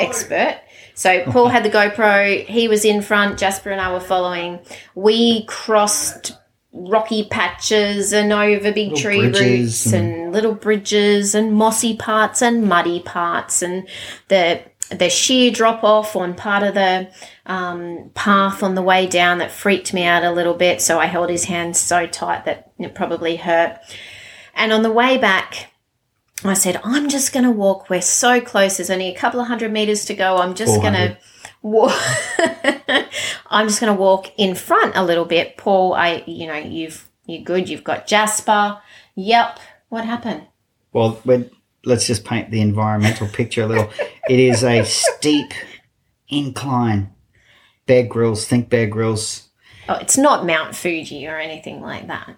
expert. 0.00 0.60
So 0.94 1.24
Paul 1.24 1.48
had 1.48 1.62
the 1.62 1.68
GoPro, 1.68 2.46
he 2.46 2.68
was 2.68 2.86
in 2.86 3.02
front, 3.02 3.38
Jasper 3.38 3.70
and 3.70 3.82
I 3.82 3.92
were 3.92 4.00
following. 4.00 4.58
We 4.94 5.44
crossed 5.44 6.32
rocky 6.72 7.24
patches 7.30 8.14
and 8.14 8.32
over 8.32 8.72
big 8.72 8.96
tree 8.96 9.26
roots 9.26 9.84
and- 9.92 9.94
and 10.14 10.32
little 10.32 10.54
bridges 10.54 11.34
and 11.34 11.52
mossy 11.52 11.96
parts 11.96 12.40
and 12.40 12.64
muddy 12.66 13.00
parts 13.00 13.60
and 13.60 13.86
the 14.28 14.62
the 14.90 15.10
sheer 15.10 15.50
drop 15.50 15.84
off 15.84 16.16
on 16.16 16.34
part 16.34 16.62
of 16.62 16.74
the 16.74 17.10
um, 17.46 18.10
path 18.14 18.62
on 18.62 18.74
the 18.74 18.82
way 18.82 19.06
down 19.06 19.38
that 19.38 19.50
freaked 19.50 19.92
me 19.92 20.04
out 20.04 20.24
a 20.24 20.32
little 20.32 20.54
bit. 20.54 20.80
So 20.80 20.98
I 20.98 21.06
held 21.06 21.30
his 21.30 21.44
hand 21.44 21.76
so 21.76 22.06
tight 22.06 22.44
that 22.46 22.72
it 22.78 22.94
probably 22.94 23.36
hurt. 23.36 23.78
And 24.54 24.72
on 24.72 24.82
the 24.82 24.90
way 24.90 25.18
back, 25.18 25.72
I 26.44 26.54
said, 26.54 26.80
I'm 26.84 27.08
just 27.08 27.32
going 27.32 27.44
to 27.44 27.50
walk. 27.50 27.90
We're 27.90 28.00
so 28.00 28.40
close. 28.40 28.76
There's 28.76 28.90
only 28.90 29.08
a 29.08 29.14
couple 29.14 29.40
of 29.40 29.48
hundred 29.48 29.72
meters 29.72 30.04
to 30.06 30.14
go. 30.14 30.38
I'm 30.38 30.54
just 30.54 30.80
going 30.80 30.94
to 30.94 31.18
walk. 31.62 31.92
I'm 33.50 33.66
just 33.66 33.80
going 33.80 33.94
to 33.94 34.00
walk 34.00 34.32
in 34.38 34.54
front 34.54 34.96
a 34.96 35.04
little 35.04 35.24
bit. 35.24 35.56
Paul, 35.56 35.94
I, 35.94 36.22
you 36.26 36.46
know, 36.46 36.54
you've, 36.54 37.08
you're 37.26 37.42
good. 37.42 37.68
You've 37.68 37.84
got 37.84 38.06
Jasper. 38.06 38.80
Yep. 39.16 39.58
What 39.88 40.04
happened? 40.04 40.46
well, 40.92 41.20
we're, 41.24 41.50
let's 41.84 42.06
just 42.06 42.24
paint 42.24 42.50
the 42.50 42.60
environmental 42.60 43.28
picture 43.28 43.62
a 43.62 43.66
little. 43.66 43.90
It 44.28 44.40
is 44.40 44.62
a 44.62 44.84
steep 44.84 45.54
incline. 46.28 47.14
Bear 47.86 48.02
Grylls, 48.06 48.44
think 48.44 48.68
Bear 48.68 48.86
Grylls. 48.86 49.48
Oh, 49.88 49.94
it's 49.94 50.18
not 50.18 50.44
Mount 50.44 50.76
Fuji 50.76 51.26
or 51.26 51.38
anything 51.38 51.80
like 51.80 52.08
that. 52.08 52.36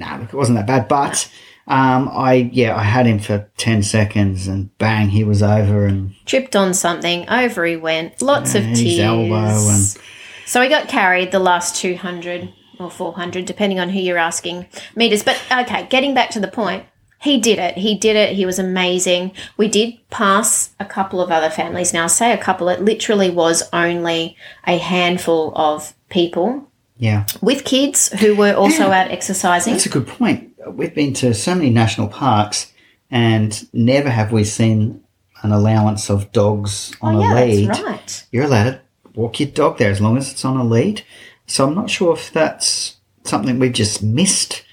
No, 0.00 0.16
look, 0.20 0.32
it 0.32 0.36
wasn't 0.36 0.58
that 0.58 0.66
bad. 0.66 0.88
But 0.88 1.30
um, 1.68 2.08
I, 2.12 2.50
yeah, 2.52 2.76
I 2.76 2.82
had 2.82 3.06
him 3.06 3.20
for 3.20 3.48
10 3.56 3.84
seconds 3.84 4.48
and 4.48 4.76
bang, 4.78 5.10
he 5.10 5.22
was 5.22 5.44
over 5.44 5.86
and 5.86 6.12
Tripped 6.26 6.56
on 6.56 6.74
something. 6.74 7.28
Over 7.28 7.64
he 7.64 7.76
went. 7.76 8.20
Lots 8.20 8.56
of 8.56 8.64
his 8.64 8.80
tears. 8.80 8.98
elbow 8.98 9.68
and 9.68 9.96
So 10.44 10.60
he 10.60 10.68
got 10.68 10.88
carried 10.88 11.30
the 11.30 11.38
last 11.38 11.76
200 11.76 12.52
or 12.80 12.90
400, 12.90 13.44
depending 13.44 13.78
on 13.78 13.90
who 13.90 14.00
you're 14.00 14.18
asking 14.18 14.66
meters. 14.96 15.22
But 15.22 15.40
okay, 15.52 15.86
getting 15.88 16.14
back 16.14 16.30
to 16.30 16.40
the 16.40 16.48
point, 16.48 16.84
He 17.22 17.38
did 17.38 17.58
it. 17.60 17.78
He 17.78 17.96
did 17.96 18.16
it. 18.16 18.34
He 18.34 18.44
was 18.44 18.58
amazing. 18.58 19.30
We 19.56 19.68
did 19.68 19.94
pass 20.10 20.74
a 20.80 20.84
couple 20.84 21.20
of 21.20 21.30
other 21.30 21.50
families. 21.50 21.92
Now, 21.92 22.08
say 22.08 22.32
a 22.32 22.38
couple, 22.38 22.68
it 22.68 22.82
literally 22.82 23.30
was 23.30 23.62
only 23.72 24.36
a 24.66 24.76
handful 24.78 25.52
of 25.54 25.94
people 26.08 26.68
Yeah. 26.98 27.26
with 27.40 27.64
kids 27.64 28.08
who 28.20 28.34
were 28.34 28.54
also 28.54 28.90
out 28.90 29.12
exercising. 29.12 29.74
That's 29.74 29.86
a 29.86 29.88
good 29.88 30.08
point. 30.08 30.50
We've 30.66 30.94
been 30.94 31.12
to 31.14 31.32
so 31.32 31.54
many 31.54 31.70
national 31.70 32.08
parks 32.08 32.72
and 33.08 33.68
never 33.72 34.10
have 34.10 34.32
we 34.32 34.42
seen 34.42 35.04
an 35.42 35.52
allowance 35.52 36.10
of 36.10 36.32
dogs 36.32 36.92
on 37.00 37.16
oh, 37.16 37.20
a 37.20 37.28
lead. 37.34 37.68
that's 37.68 37.82
right. 37.82 38.26
You're 38.32 38.44
allowed 38.44 38.64
to 38.64 38.80
walk 39.14 39.38
your 39.38 39.48
dog 39.50 39.78
there 39.78 39.92
as 39.92 40.00
long 40.00 40.16
as 40.16 40.30
it's 40.32 40.44
on 40.44 40.56
a 40.56 40.64
lead. 40.64 41.04
So 41.46 41.68
I'm 41.68 41.74
not 41.74 41.88
sure 41.88 42.14
if 42.14 42.32
that's 42.32 42.96
something 43.24 43.60
we've 43.60 43.72
just 43.72 44.02
missed. 44.02 44.64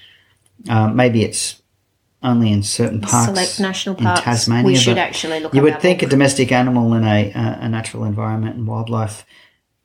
Um, 0.68 0.96
maybe 0.96 1.22
it's 1.24 1.59
only 2.22 2.52
in 2.52 2.62
certain 2.62 3.00
parks. 3.00 3.28
Select 3.28 3.60
national 3.60 3.96
in. 3.96 4.04
Tasmania, 4.04 4.66
we 4.66 4.76
should 4.76 4.98
actually 4.98 5.40
look 5.40 5.54
You 5.54 5.62
would 5.62 5.80
think 5.80 6.02
a 6.02 6.06
domestic 6.06 6.52
animal 6.52 6.92
in 6.94 7.04
a, 7.04 7.32
a, 7.34 7.68
natural 7.68 8.04
environment 8.04 8.56
and 8.56 8.66
wildlife 8.66 9.24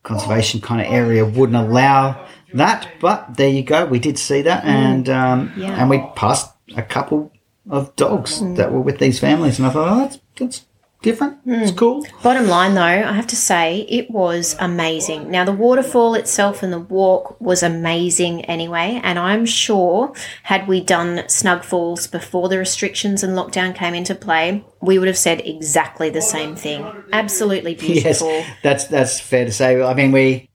conservation 0.03 0.61
kind 0.61 0.81
of 0.81 0.87
area 0.91 1.25
wouldn't 1.25 1.55
allow 1.57 2.27
that, 2.53 2.87
but 2.99 3.37
there 3.37 3.49
you 3.49 3.63
go. 3.63 3.85
We 3.85 3.99
did 3.99 4.17
see 4.19 4.41
that, 4.43 4.63
and 4.65 5.09
um, 5.09 5.49
Mm. 5.49 5.57
Yeah. 5.57 5.69
Mm. 5.69 5.77
and 5.79 5.89
we 5.89 6.03
passed 6.15 6.51
a 6.75 6.83
couple 6.83 7.31
of 7.69 7.95
dogs 7.95 8.41
that 8.55 8.71
were 8.71 8.81
with 8.81 8.99
these 8.99 9.19
families, 9.19 9.57
and 9.59 9.67
I 9.67 9.71
thought, 9.71 9.91
oh, 9.91 9.99
that's, 9.99 10.19
that's 10.35 10.65
different. 11.01 11.37
It's 11.45 11.71
Mm. 11.71 11.77
cool. 11.77 12.05
Bottom 12.23 12.47
line, 12.47 12.73
though, 12.73 12.81
I 12.81 13.11
have 13.13 13.27
to 13.27 13.35
say 13.35 13.85
it 13.89 14.09
was 14.09 14.55
amazing. 14.59 15.29
Now, 15.29 15.45
the 15.45 15.51
waterfall 15.51 16.15
itself 16.15 16.63
and 16.63 16.73
the 16.73 16.79
walk 16.79 17.39
was 17.39 17.61
amazing 17.63 18.43
anyway, 18.45 18.99
and 19.03 19.19
I'm 19.19 19.45
sure 19.45 20.13
had 20.43 20.67
we 20.67 20.81
done 20.81 21.23
Snug 21.27 21.63
Falls 21.63 22.07
before 22.07 22.49
the 22.49 22.57
restrictions 22.57 23.23
and 23.23 23.37
lockdown 23.37 23.75
came 23.75 23.93
into 23.93 24.15
play, 24.15 24.63
we 24.81 24.97
would 24.97 25.07
have 25.07 25.17
said 25.17 25.41
exactly 25.45 26.09
the 26.09 26.21
same 26.21 26.55
thing. 26.55 26.85
Absolutely 27.13 27.75
beautiful. 27.85 28.29
Yes, 28.29 28.49
that's 28.63 28.85
that's 28.85 29.19
fair 29.19 29.45
to 29.45 29.51
say. 29.51 29.81
I 29.81 29.93
mean, 29.93 30.11
we 30.11 30.49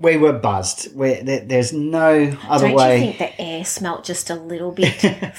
we 0.00 0.16
were 0.16 0.32
buzzed. 0.32 0.94
We, 0.94 1.14
there, 1.14 1.40
there's 1.40 1.72
no 1.72 2.32
other 2.48 2.68
Don't 2.68 2.76
way. 2.76 2.98
you 2.98 3.12
think 3.14 3.18
the 3.18 3.40
air 3.40 3.64
smelt 3.64 4.04
just 4.04 4.30
a 4.30 4.36
little 4.36 4.70
bit 4.70 4.94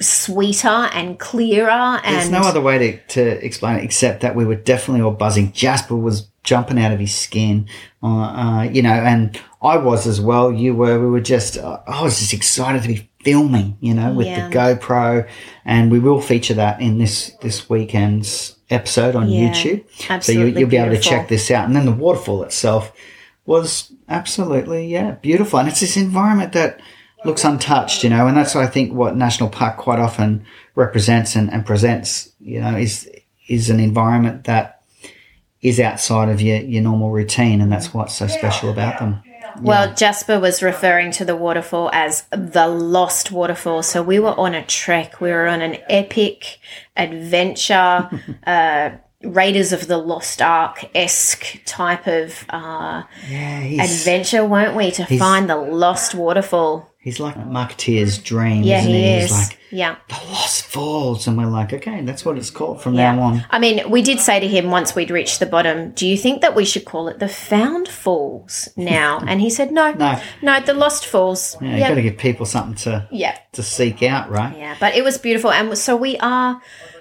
sweeter 0.00 0.68
and 0.68 1.18
clearer? 1.18 1.70
And 1.70 2.16
There's 2.16 2.30
no 2.30 2.40
other 2.40 2.60
way 2.60 2.78
to, 2.78 3.06
to 3.14 3.44
explain 3.44 3.78
it 3.78 3.84
except 3.84 4.20
that 4.22 4.34
we 4.34 4.44
were 4.44 4.54
definitely 4.56 5.02
all 5.02 5.10
buzzing. 5.12 5.52
Jasper 5.52 5.96
was 5.96 6.28
jumping 6.42 6.78
out 6.80 6.92
of 6.92 6.98
his 6.98 7.14
skin, 7.14 7.68
uh, 8.02 8.06
uh, 8.06 8.62
you 8.62 8.82
know, 8.82 8.92
and 8.94 9.38
I 9.62 9.76
was 9.76 10.06
as 10.06 10.20
well. 10.20 10.50
You 10.52 10.74
were. 10.74 10.98
We 10.98 11.06
were 11.06 11.20
just. 11.20 11.58
Uh, 11.58 11.80
I 11.86 12.02
was 12.02 12.18
just 12.18 12.32
excited 12.32 12.82
to 12.82 12.88
be 12.88 13.08
filming, 13.24 13.76
you 13.80 13.92
know, 13.92 14.12
with 14.14 14.26
Yeah. 14.26 14.48
the 14.48 14.54
GoPro, 14.56 15.28
and 15.66 15.90
we 15.92 15.98
will 15.98 16.20
feature 16.22 16.54
that 16.54 16.80
in 16.80 16.96
this 16.98 17.32
this 17.42 17.68
weekend's 17.68 18.56
episode 18.70 19.14
on 19.16 19.28
Yeah, 19.28 19.50
YouTube. 19.50 20.22
so 20.22 20.32
you, 20.32 20.46
you'll 20.46 20.68
be 20.70 20.76
able 20.78 20.94
to 20.94 21.00
check 21.00 21.28
this 21.28 21.50
out. 21.50 21.66
And 21.66 21.76
then 21.76 21.84
the 21.84 21.92
waterfall 21.92 22.42
itself 22.44 22.92
was 23.44 23.92
absolutely 24.08 24.86
yeah 24.86 25.12
beautiful, 25.20 25.58
and 25.58 25.68
it's 25.68 25.80
this 25.80 25.96
environment 25.98 26.52
that 26.54 26.80
looks 27.24 27.44
untouched, 27.44 28.02
you 28.02 28.10
know, 28.10 28.26
and 28.26 28.36
that's 28.36 28.56
I 28.56 28.66
think 28.66 28.92
what 28.92 29.16
national 29.16 29.48
park 29.48 29.76
quite 29.76 29.98
often 29.98 30.44
represents 30.74 31.36
and, 31.36 31.52
and 31.52 31.64
presents, 31.64 32.30
you 32.40 32.60
know, 32.60 32.76
is 32.76 33.10
is 33.48 33.68
an 33.70 33.80
environment 33.80 34.44
that 34.44 34.82
is 35.60 35.78
outside 35.78 36.28
of 36.28 36.40
your, 36.40 36.58
your 36.58 36.82
normal 36.82 37.10
routine, 37.10 37.60
and 37.60 37.70
that's 37.70 37.92
what's 37.92 38.14
so 38.14 38.26
special 38.26 38.70
about 38.70 38.98
them. 38.98 39.22
Well, 39.60 39.94
Jasper 39.94 40.38
was 40.38 40.62
referring 40.62 41.10
to 41.12 41.24
the 41.24 41.36
waterfall 41.36 41.90
as 41.92 42.24
the 42.30 42.66
lost 42.68 43.30
waterfall. 43.30 43.82
So 43.82 44.02
we 44.02 44.18
were 44.18 44.38
on 44.38 44.54
a 44.54 44.64
trek. 44.64 45.20
We 45.20 45.30
were 45.30 45.48
on 45.48 45.60
an 45.60 45.76
epic 45.88 46.58
adventure, 46.96 48.08
uh, 48.46 48.90
Raiders 49.22 49.72
of 49.74 49.86
the 49.86 49.98
Lost 49.98 50.40
Ark 50.40 50.88
esque 50.94 51.60
type 51.66 52.06
of 52.06 52.46
uh, 52.48 53.02
Yeah, 53.28 53.84
adventure, 53.84 54.46
weren't 54.46 54.74
we? 54.74 54.90
To 54.92 55.04
find 55.18 55.50
the 55.50 55.56
lost 55.56 56.14
waterfall. 56.14 56.89
He's 57.00 57.18
like 57.18 57.34
Marketeer's 57.36 58.18
dream, 58.18 58.62
Yeah, 58.62 58.80
isn't 58.80 58.90
he 58.92 58.98
he? 59.02 59.08
is. 59.16 59.22
He's 59.22 59.32
like 59.32 59.58
yeah. 59.72 59.96
the 60.08 60.14
Lost 60.32 60.64
Falls, 60.66 61.26
and 61.26 61.36
we're 61.38 61.46
like, 61.46 61.72
okay, 61.72 62.02
that's 62.02 62.24
what 62.24 62.36
it's 62.36 62.50
called 62.50 62.82
from 62.82 62.94
Yeah. 62.94 63.14
now 63.14 63.22
on. 63.22 63.44
I 63.50 63.58
mean, 63.58 63.88
we 63.90 64.02
did 64.02 64.20
say 64.20 64.38
to 64.40 64.46
him 64.46 64.70
once 64.70 64.94
we'd 64.94 65.10
reached 65.10 65.38
the 65.40 65.46
bottom, 65.46 65.90
do 65.92 66.06
you 66.06 66.16
think 66.16 66.40
that 66.42 66.54
we 66.54 66.64
should 66.64 66.84
call 66.84 67.08
it 67.08 67.18
the 67.18 67.28
Found 67.28 67.88
Falls 67.88 68.68
now? 68.76 69.20
And 69.26 69.40
he 69.40 69.48
said, 69.50 69.70
no, 69.72 69.92
No. 69.92 70.20
no, 70.42 70.60
the 70.60 70.74
Lost 70.74 71.06
Falls. 71.06 71.56
Yeah, 71.60 71.68
you 71.70 71.76
Yep. 71.78 71.88
got 71.88 71.94
to 71.94 72.02
give 72.02 72.18
people 72.18 72.46
something 72.46 72.74
to 72.84 73.08
yeah. 73.10 73.38
to 73.52 73.62
seek 73.62 74.02
out, 74.02 74.30
right? 74.30 74.56
Yeah, 74.56 74.76
but 74.80 74.94
it 74.94 75.02
was 75.04 75.18
beautiful, 75.18 75.50
and 75.52 75.76
so 75.78 75.96
we 75.96 76.16
are 76.18 76.60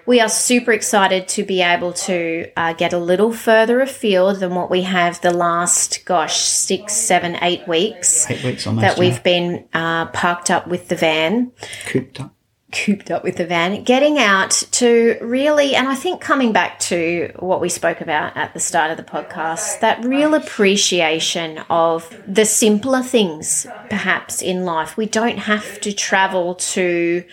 we 0.10 0.20
are 0.20 0.28
super 0.28 0.72
excited 0.72 1.28
to 1.28 1.44
be 1.44 1.62
able 1.62 1.94
to 1.94 2.50
uh, 2.58 2.74
get 2.74 2.94
a 2.94 2.98
little 2.98 3.32
further 3.32 3.80
afield 3.80 4.38
than 4.38 4.56
what 4.56 4.68
we 4.68 4.82
have 4.82 5.22
the 5.22 5.32
last 5.32 6.04
gosh 6.04 6.38
six, 6.38 6.96
seven, 6.96 7.38
eight 7.44 7.68
weeks 7.68 8.28
Eight 8.28 8.44
weeks 8.44 8.66
almost. 8.66 8.82
that 8.82 8.98
we've 8.98 9.22
been 9.22 9.68
uh, 9.72 10.08
parked 10.08 10.50
up 10.50 10.66
with 10.66 10.88
the 10.88 10.96
van, 10.96 11.52
cooped 11.86 12.20
up. 12.20 12.34
cooped 12.72 13.12
up 13.12 13.24
with 13.24 13.36
the 13.36 13.46
van, 13.46 13.84
getting 13.84 14.18
out 14.18 14.50
to 14.72 15.16
really, 15.22 15.76
and 15.76 15.88
I 15.88 15.94
think 15.94 16.22
coming 16.22 16.54
back 16.54 16.80
to 16.80 17.32
what 17.38 17.62
we 17.62 17.70
spoke 17.70 18.02
about 18.02 18.36
at 18.36 18.56
the 18.56 18.60
start 18.60 18.90
of 18.90 18.98
the 18.98 19.04
podcast, 19.04 19.80
that 19.82 20.04
real 20.04 20.34
appreciation 20.34 21.60
of 21.70 22.20
the 22.28 22.46
simpler 22.46 23.04
things 23.04 23.68
perhaps 23.92 24.42
in 24.42 24.66
life. 24.66 24.98
We 24.98 25.06
don't 25.06 25.38
have 25.38 25.80
to 25.82 25.94
travel 25.94 26.56
to 26.56 27.24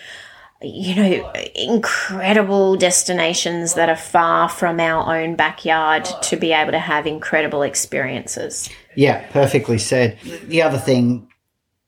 you 0.61 0.95
know, 0.95 1.33
incredible 1.55 2.75
destinations 2.75 3.75
that 3.75 3.89
are 3.89 3.95
far 3.95 4.49
from 4.49 4.79
our 4.79 5.15
own 5.15 5.35
backyard 5.35 6.05
to 6.23 6.35
be 6.35 6.51
able 6.51 6.71
to 6.71 6.79
have 6.79 7.05
incredible 7.05 7.61
experiences. 7.61 8.69
Yeah, 8.95 9.29
perfectly 9.31 9.77
said. 9.77 10.17
The 10.45 10.63
other 10.63 10.79
thing 10.79 11.31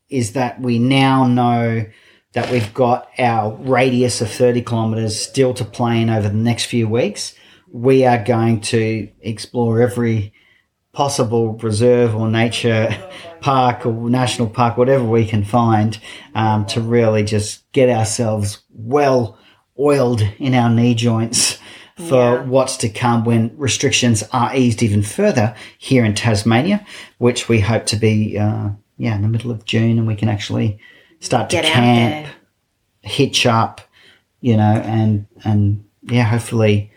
is 0.10 0.34
that 0.34 0.62
we 0.62 0.77
now 0.77 1.25
know 1.25 1.86
that 2.34 2.51
we've 2.51 2.73
got 2.73 3.10
our 3.17 3.55
radius 3.55 4.21
of 4.21 4.29
30 4.29 4.62
kilometres 4.62 5.19
still 5.19 5.53
to 5.55 5.65
play 5.65 6.01
in 6.01 6.10
over 6.10 6.29
the 6.29 6.36
next 6.36 6.65
few 6.65 6.88
weeks. 6.88 7.34
We 7.71 8.05
are 8.05 8.23
going 8.23 8.62
to 8.62 9.10
explore 9.21 9.82
every 9.82 10.34
possible 10.99 11.53
reserve 11.63 12.13
or 12.13 12.29
nature 12.29 12.89
park 13.39 13.85
or 13.85 14.09
national 14.09 14.49
park, 14.49 14.77
whatever 14.77 15.05
we 15.05 15.25
can 15.25 15.45
find, 15.45 15.97
um, 16.35 16.65
to 16.65 16.81
really 16.81 17.23
just 17.23 17.71
get 17.71 17.88
ourselves 17.88 18.63
well 18.75 19.38
oiled 19.79 20.21
in 20.39 20.53
our 20.53 20.69
knee 20.69 20.93
joints 20.93 21.57
for 21.95 22.35
Yeah. 22.35 22.41
what's 22.43 22.75
to 22.77 22.89
come 22.89 23.23
when 23.23 23.51
restrictions 23.55 24.25
are 24.33 24.53
eased 24.53 24.83
even 24.83 25.01
further 25.01 25.55
here 25.77 26.03
in 26.03 26.13
Tasmania, 26.15 26.85
which 27.17 27.47
we 27.47 27.62
hope 27.62 27.85
to 27.85 27.95
be, 27.95 28.38
uh, 28.38 28.71
yeah, 28.97 29.15
in 29.15 29.21
the 29.21 29.29
middle 29.29 29.51
of 29.51 29.63
June, 29.63 29.97
and 29.99 30.05
we 30.05 30.15
can 30.15 30.27
actually 30.27 30.79
start 31.21 31.47
Get 31.49 31.63
to 31.63 31.71
camp, 31.71 32.27
hitch 33.03 33.45
up, 33.45 33.79
you 34.41 34.57
know, 34.57 34.81
and 34.83 35.27
and 35.45 35.85
yeah, 36.03 36.23
hopefully 36.23 36.91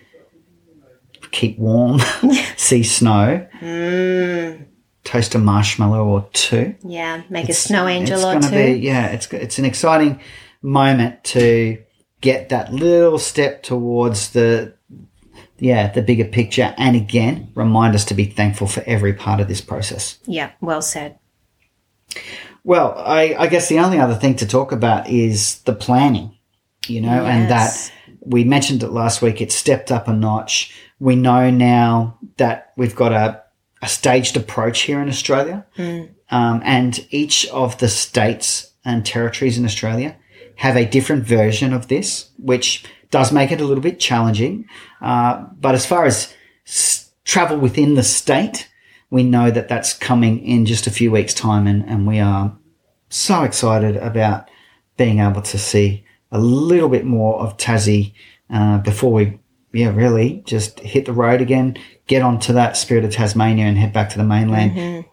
keep 1.30 1.56
warm, 1.58 1.98
see 2.72 2.82
snow, 2.82 3.46
Mm, 3.60 4.64
toast 5.04 5.34
a 5.34 5.38
marshmallow 5.38 6.04
or 6.04 6.26
two. 6.32 6.74
yeah, 6.82 7.22
make 7.28 7.48
a 7.48 7.52
snow 7.54 7.86
angel 7.86 8.16
it's 8.16 8.24
or 8.24 8.32
gonna 8.34 8.50
two. 8.50 8.74
Be, 8.74 8.80
yeah, 8.80 9.06
it's 9.08 9.26
it's 9.32 9.58
an 9.58 9.64
exciting 9.64 10.20
moment 10.62 11.22
to 11.24 11.78
get 12.20 12.48
that 12.50 12.72
little 12.72 13.18
step 13.18 13.62
towards 13.62 14.30
the 14.30 14.74
yeah 15.58 15.90
the 15.92 16.02
bigger 16.02 16.24
picture, 16.24 16.74
and 16.78 16.96
again 16.96 17.50
remind 17.54 17.94
us 17.94 18.04
to 18.06 18.14
be 18.14 18.24
thankful 18.26 18.66
for 18.66 18.82
every 18.86 19.12
part 19.12 19.40
of 19.40 19.48
this 19.48 19.60
process. 19.60 20.18
yeah, 20.26 20.50
well 20.60 20.82
said. 20.82 21.18
Well, 22.64 22.94
I, 22.96 23.34
I 23.38 23.46
guess 23.48 23.68
the 23.68 23.80
only 23.80 23.98
other 23.98 24.14
thing 24.14 24.36
to 24.36 24.46
talk 24.46 24.70
about 24.70 25.08
is 25.08 25.58
the 25.62 25.72
planning, 25.74 26.36
you 26.86 27.00
know, 27.00 27.24
and 27.24 27.50
that 27.50 27.90
we 28.20 28.44
mentioned 28.44 28.82
it 28.84 28.90
last 28.92 29.20
week. 29.20 29.40
It's 29.40 29.54
stepped 29.54 29.90
up 29.90 30.06
a 30.08 30.12
notch. 30.12 30.72
We 31.08 31.16
know 31.16 31.50
now 31.50 31.90
that 32.36 32.72
we've 32.76 32.94
got 32.94 33.12
a, 33.12 33.42
a 33.82 33.88
staged 33.88 34.36
approach 34.36 34.78
here 34.82 35.00
in 35.02 35.08
Australia, 35.08 35.66
um, 36.30 36.60
and 36.64 36.92
each 37.10 37.46
of 37.48 37.76
the 37.78 37.88
states 37.88 38.72
and 38.84 39.04
territories 39.04 39.58
in 39.58 39.64
Australia 39.64 40.10
have 40.56 40.76
a 40.76 40.84
different 40.96 41.24
version 41.24 41.72
of 41.72 41.88
this, 41.88 42.30
which 42.38 42.84
does 43.10 43.32
make 43.32 43.50
it 43.50 43.60
a 43.60 43.64
little 43.64 43.82
bit 43.82 43.98
challenging. 43.98 44.64
Uh, 45.00 45.34
but 45.60 45.74
as 45.74 45.84
far 45.86 46.04
as 46.06 46.32
s- 46.66 47.10
travel 47.24 47.58
within 47.58 47.94
the 47.94 48.02
state, 48.02 48.68
we 49.10 49.22
know 49.24 49.50
that 49.50 49.68
that's 49.68 49.92
coming 50.08 50.34
in 50.44 50.66
just 50.66 50.86
a 50.86 50.90
few 50.98 51.10
weeks' 51.10 51.34
time, 51.34 51.66
and, 51.66 51.82
and 51.90 52.06
we 52.06 52.20
are 52.20 52.56
so 53.08 53.42
excited 53.42 53.96
about 53.96 54.48
being 54.96 55.18
able 55.18 55.42
to 55.42 55.58
see 55.58 56.04
a 56.30 56.38
little 56.38 56.88
bit 56.88 57.04
more 57.04 57.40
of 57.40 57.56
Tassie 57.56 58.12
uh, 58.50 58.78
before 58.78 59.12
we, 59.12 59.38
yeah, 59.72 59.94
really 59.94 60.42
just 60.46 60.80
hit 60.80 61.06
the 61.06 61.12
road 61.12 61.40
again, 61.40 61.78
get 62.06 62.22
onto 62.22 62.52
that 62.52 62.76
Spirit 62.76 63.04
of 63.04 63.12
Tasmania 63.12 63.64
and 63.64 63.78
head 63.78 63.92
back 63.92 64.10
to 64.10 64.18
the 64.18 64.24
mainland. 64.24 64.72
Mm-hmm. 64.72 65.08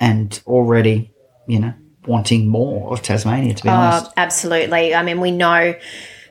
And 0.00 0.40
already, 0.46 1.12
you 1.48 1.58
know, 1.58 1.74
wanting 2.06 2.46
more 2.46 2.92
of 2.92 3.02
Tasmania, 3.02 3.54
to 3.54 3.62
be 3.62 3.68
oh, 3.68 3.72
honest. 3.72 4.06
Oh, 4.06 4.12
absolutely. 4.16 4.94
I 4.94 5.02
mean, 5.02 5.20
we 5.20 5.32
know 5.32 5.74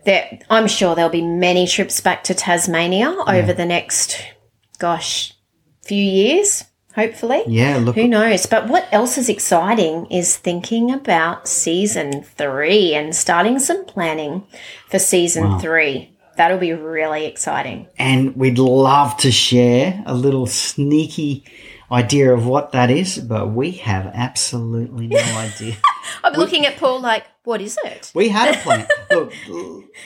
that 0.05 0.45
I'm 0.49 0.67
sure 0.67 0.95
there'll 0.95 1.11
be 1.11 1.21
many 1.21 1.67
trips 1.67 2.01
back 2.01 2.23
to 2.25 2.33
Tasmania 2.33 3.15
over 3.27 3.53
the 3.53 3.65
next, 3.65 4.21
gosh, 4.79 5.33
few 5.83 6.01
years, 6.01 6.63
hopefully. 6.95 7.43
Yeah, 7.45 7.77
look, 7.77 7.95
Who 7.95 8.07
knows? 8.07 8.45
But 8.45 8.69
what 8.69 8.87
else 8.91 9.17
is 9.17 9.27
exciting 9.27 10.07
is 10.09 10.37
thinking 10.37 10.91
about 10.91 11.47
season 11.47 12.23
three 12.23 12.95
and 12.95 13.15
starting 13.15 13.59
some 13.59 13.85
planning 13.85 14.47
for 14.89 14.97
season 14.97 15.59
three. 15.59 16.16
That'll 16.37 16.57
be 16.59 16.73
really 16.73 17.25
exciting. 17.25 17.87
and 17.97 18.35
we'd 18.35 18.57
love 18.59 19.17
to 19.17 19.31
share 19.31 20.03
a 20.05 20.13
little 20.13 20.45
sneaky 20.45 21.43
idea 21.91 22.33
of 22.33 22.45
what 22.45 22.71
that 22.73 22.89
is, 22.91 23.17
but 23.17 23.49
we 23.51 23.71
have 23.71 24.11
absolutely 24.13 25.07
no 25.07 25.17
idea. 25.37 25.75
I'm 26.23 26.33
looking 26.33 26.65
at 26.65 26.77
Paul 26.77 26.99
like, 27.01 27.25
what 27.43 27.61
is 27.61 27.77
it? 27.83 28.11
We 28.13 28.29
had 28.29 28.55
a 28.55 28.59
plan. 28.59 28.87
Look, 29.11 29.33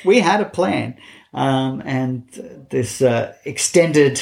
we 0.06 0.20
had 0.20 0.41
a 0.41 0.46
plan, 0.46 0.98
um, 1.34 1.82
and 1.86 2.28
this 2.70 3.02
uh, 3.02 3.34
extended, 3.46 4.22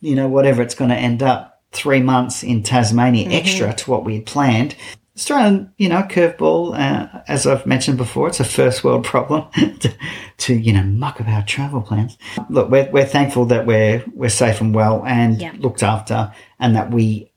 you 0.00 0.14
know, 0.14 0.28
whatever 0.28 0.62
it's 0.62 0.74
going 0.74 0.90
to 0.90 0.96
end 0.96 1.22
up, 1.22 1.62
three 1.72 2.00
months 2.00 2.42
in 2.44 2.62
Tasmania 2.62 3.28
extra 3.30 3.74
to 3.74 3.90
what 3.90 4.04
we 4.04 4.14
had 4.16 4.26
planned. 4.26 4.76
It's 5.14 5.30
you 5.30 5.88
know, 5.88 6.02
curveball. 6.02 6.76
Uh, 6.76 7.22
as 7.28 7.46
I've 7.46 7.66
mentioned 7.66 7.98
before, 7.98 8.26
it's 8.26 8.40
a 8.40 8.44
first 8.44 8.82
world 8.82 9.04
problem 9.14 9.48
to, 9.78 9.94
to, 10.38 10.54
you 10.54 10.72
know, 10.72 10.82
muck 10.82 11.20
up 11.20 11.28
our 11.28 11.44
travel 11.44 11.82
plans. 11.82 12.18
Look, 12.50 12.68
we're, 12.68 12.90
we're 12.90 13.06
thankful 13.06 13.44
that 13.46 13.64
we're 13.64 14.04
we're 14.12 14.28
safe 14.28 14.60
and 14.60 14.74
well 14.74 15.04
and 15.06 15.40
Yeah. 15.40 15.52
looked 15.58 15.84
after, 15.84 16.32
and 16.58 16.74
that 16.74 16.90
we 16.90 17.30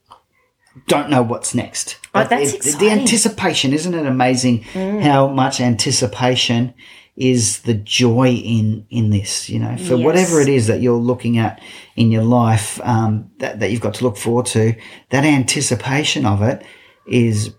don't 0.87 1.09
know 1.11 1.21
what's 1.21 1.53
next. 1.53 1.97
Oh, 2.15 2.23
that's 2.23 2.53
It- 2.53 2.61
The 2.63 2.67
exciting. 2.69 2.89
Mm. 2.89 2.99
anticipation, 3.01 3.73
isn't 3.73 3.93
it 3.93 4.05
amazing 4.07 4.63
how 4.63 5.27
much 5.27 5.61
anticipation 5.61 6.73
is 7.15 7.59
the 7.59 7.73
joy 7.75 8.29
in 8.31 8.87
in 8.89 9.11
this? 9.11 9.49
You 9.51 9.59
know, 9.59 9.77
for 9.77 9.95
Yes. 9.97 10.03
whatever 10.05 10.41
it 10.41 10.47
is 10.49 10.65
that 10.65 10.81
you're 10.81 10.97
looking 10.97 11.37
at 11.37 11.61
in 11.95 12.09
your 12.09 12.23
life 12.23 12.79
um, 12.83 13.29
that 13.37 13.59
that 13.59 13.69
you've 13.69 13.81
got 13.81 13.93
to 13.95 14.03
look 14.03 14.17
forward 14.17 14.47
to, 14.47 14.73
that 15.11 15.25
anticipation 15.25 16.25
of 16.25 16.41
it 16.41 16.63
is 17.05 17.53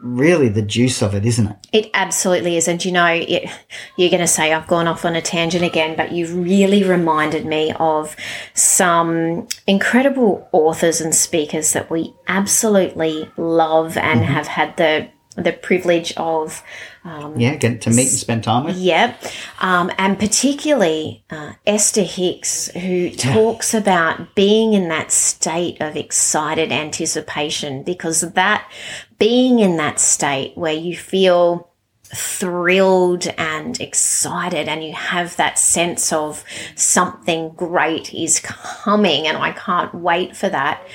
really 0.00 0.48
the 0.48 0.62
juice 0.62 1.02
of 1.02 1.14
it, 1.14 1.24
isn't 1.24 1.46
it? 1.46 1.56
It 1.72 1.90
absolutely 1.94 2.56
is. 2.56 2.68
And 2.68 2.84
you 2.84 2.92
know, 2.92 3.06
it, 3.06 3.48
you're 3.96 4.10
going 4.10 4.20
to 4.20 4.26
say 4.26 4.52
I've 4.52 4.66
gone 4.66 4.86
off 4.86 5.04
on 5.04 5.16
a 5.16 5.22
tangent 5.22 5.64
again, 5.64 5.96
but 5.96 6.12
you've 6.12 6.34
really 6.34 6.84
reminded 6.84 7.46
me 7.46 7.72
of 7.78 8.14
some 8.54 9.48
incredible 9.66 10.48
authors 10.52 11.00
and 11.00 11.14
speakers 11.14 11.72
that 11.72 11.90
we 11.90 12.14
absolutely 12.28 13.30
love 13.36 13.96
and 13.96 14.20
mm-hmm. 14.20 14.32
have 14.32 14.46
had 14.46 14.76
the 14.76 15.08
the 15.36 15.52
privilege 15.52 16.12
of 16.16 16.62
um 17.04 17.38
Yeah, 17.38 17.54
getting 17.56 17.78
to 17.80 17.90
meet 17.90 18.08
and 18.08 18.18
spend 18.18 18.44
time 18.44 18.64
with. 18.64 18.76
Yep. 18.76 19.22
Um, 19.60 19.90
and 19.98 20.18
particularly 20.18 21.24
uh, 21.30 21.52
Esther 21.66 22.02
Hicks, 22.02 22.68
who 22.68 23.10
talks 23.10 23.74
about 23.74 24.34
being 24.34 24.72
in 24.72 24.88
that 24.88 25.12
state 25.12 25.80
of 25.80 25.96
excited 25.96 26.72
anticipation, 26.72 27.82
because 27.82 28.20
that 28.20 28.70
being 29.18 29.58
in 29.60 29.76
that 29.76 30.00
state 30.00 30.56
where 30.56 30.72
you 30.74 30.96
feel 30.96 31.70
thrilled 32.14 33.26
and 33.36 33.80
excited 33.80 34.68
and 34.68 34.84
you 34.84 34.92
have 34.92 35.36
that 35.36 35.58
sense 35.58 36.12
of 36.12 36.44
something 36.76 37.50
great 37.50 38.14
is 38.14 38.40
coming 38.40 39.26
and 39.26 39.36
I 39.36 39.52
can't 39.52 39.92
wait 39.92 40.36
for 40.36 40.48
that 40.48 40.86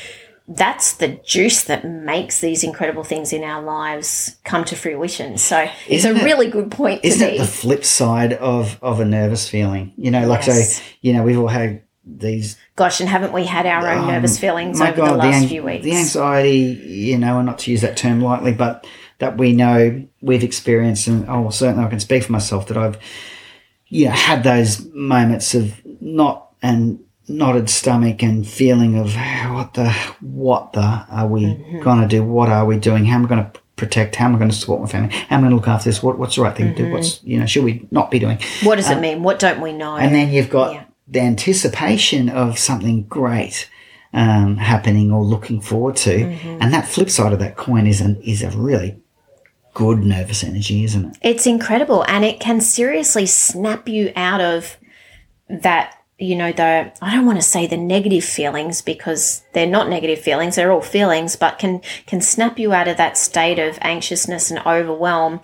that's 0.47 0.93
the 0.93 1.08
juice 1.25 1.63
that 1.65 1.86
makes 1.86 2.41
these 2.41 2.63
incredible 2.63 3.04
things 3.04 3.32
in 3.32 3.43
our 3.43 3.62
lives 3.62 4.36
come 4.43 4.65
to 4.65 4.75
fruition. 4.75 5.38
So 5.38 5.60
it's 5.88 6.06
Isn't 6.06 6.17
a 6.17 6.19
it- 6.19 6.23
really 6.25 6.49
good 6.49 6.71
point 6.71 7.01
Isn't 7.04 7.30
it 7.30 7.38
the 7.38 7.45
flip 7.45 7.86
side 7.86 8.34
of 8.34 8.77
of 8.82 8.99
a 8.99 9.06
nervous 9.06 9.47
feeling? 9.47 9.93
You 9.97 10.12
know, 10.12 10.27
like 10.27 10.45
Yes. 10.47 10.77
so, 10.77 10.84
you 11.01 11.13
know, 11.13 11.23
we've 11.23 11.39
all 11.39 11.47
had 11.47 11.82
these 12.06 12.58
Gosh, 12.75 12.99
and 12.99 13.08
haven't 13.08 13.32
we 13.32 13.45
had 13.45 13.65
our 13.67 13.88
own 13.88 14.08
nervous 14.08 14.39
feelings 14.39 14.82
Um, 14.82 14.88
over 14.88 15.01
the 15.01 15.08
God, 15.08 15.17
last 15.19 15.43
an- 15.43 15.47
few 15.49 15.63
weeks? 15.63 15.84
The 15.86 15.95
anxiety, 15.95 16.60
you 16.86 17.17
know, 17.17 17.38
and 17.38 17.45
not 17.45 17.60
to 17.60 17.71
use 17.71 17.82
that 17.82 17.95
term 17.95 18.19
lightly, 18.21 18.51
but 18.54 18.86
that 19.19 19.38
we 19.38 19.54
know 19.54 20.04
we've 20.19 20.43
experienced, 20.43 21.08
and 21.08 21.25
oh, 21.30 21.41
well, 21.41 21.51
certainly 21.51 21.86
I 21.86 21.89
can 21.89 21.99
speak 21.99 22.23
for 22.23 22.32
myself 22.32 22.67
that 22.69 22.77
I've, 22.77 22.97
you 23.88 24.06
know, 24.06 24.12
had 24.12 24.43
those 24.43 24.84
moments 24.93 25.54
of 25.54 25.73
not 26.01 26.47
and 26.63 26.99
knotted 27.37 27.69
stomach 27.69 28.21
and 28.23 28.47
feeling 28.47 28.97
of 28.97 29.13
"Ah, 29.17 29.51
what 29.53 29.73
the 29.73 29.89
what 30.21 30.73
the 30.73 30.81
are 30.81 31.27
we 31.27 31.45
Mm-hmm. 31.45 31.81
going 31.81 32.01
to 32.01 32.07
do? 32.07 32.23
What 32.23 32.49
are 32.49 32.65
we 32.65 32.77
doing? 32.77 33.05
How 33.05 33.15
am 33.15 33.25
I 33.25 33.29
going 33.29 33.43
to 33.45 33.51
protect? 33.75 34.15
How 34.15 34.25
am 34.27 34.35
I 34.35 34.37
going 34.37 34.51
to 34.51 34.55
support 34.55 34.81
my 34.81 34.87
family? 34.87 35.09
How 35.13 35.37
am 35.37 35.39
I 35.39 35.47
going 35.47 35.49
to 35.51 35.55
look 35.57 35.67
after 35.67 35.89
this? 35.89 36.03
What, 36.03 36.17
what's 36.19 36.35
the 36.35 36.41
right 36.43 36.55
thing 36.55 36.73
to 36.75 36.85
do? 36.85 36.91
What's 36.91 37.23
you 37.23 37.39
know 37.39 37.45
should 37.45 37.63
we 37.63 37.87
not 37.91 38.11
be 38.11 38.19
doing? 38.19 38.39
what 38.63 38.75
does 38.75 38.89
it 38.89 38.99
mean? 38.99 39.23
What 39.23 39.39
don't 39.39 39.61
we 39.61 39.73
know? 39.73 39.95
And 39.97 40.13
then 40.13 40.31
you've 40.31 40.49
got 40.49 40.73
Yeah. 40.73 40.83
the 41.07 41.19
anticipation 41.21 42.29
of 42.29 42.57
something 42.59 43.03
great 43.03 43.69
um, 44.13 44.57
happening 44.57 45.11
or 45.11 45.23
looking 45.23 45.61
forward 45.61 45.95
to, 45.97 46.11
Mm-hmm. 46.25 46.57
and 46.61 46.73
that 46.73 46.87
flip 46.87 47.09
side 47.09 47.33
of 47.33 47.39
that 47.39 47.55
coin 47.57 47.87
is 47.87 48.01
an 48.01 48.21
is 48.23 48.41
a 48.43 48.49
really 48.51 48.97
good 49.73 49.99
nervous 50.03 50.43
energy, 50.43 50.83
isn't 50.83 51.05
it? 51.05 51.17
It's 51.21 51.45
incredible 51.47 52.03
and 52.09 52.25
it 52.25 52.39
can 52.41 52.59
seriously 52.59 53.25
snap 53.25 53.87
you 53.87 54.11
out 54.17 54.41
of 54.41 54.75
that, 55.49 55.95
you 56.21 56.36
know, 56.36 56.51
the, 56.51 56.91
I 57.01 57.15
don't 57.15 57.25
want 57.25 57.39
to 57.39 57.43
say 57.43 57.67
the 57.67 57.77
negative 57.77 58.23
feelings 58.23 58.81
because 58.81 59.43
they're 59.53 59.67
not 59.67 59.89
negative 59.89 60.19
feelings, 60.19 60.55
they're 60.55 60.71
all 60.71 60.81
feelings, 60.81 61.36
but 61.36 61.60
can, 61.60 61.81
can 62.05 62.21
snap 62.21 62.60
you 62.60 62.73
out 62.73 62.88
of 62.88 62.97
that 62.97 63.17
state 63.17 63.60
of 63.60 63.77
anxiousness 63.81 64.51
and 64.51 64.60
overwhelm 64.65 65.41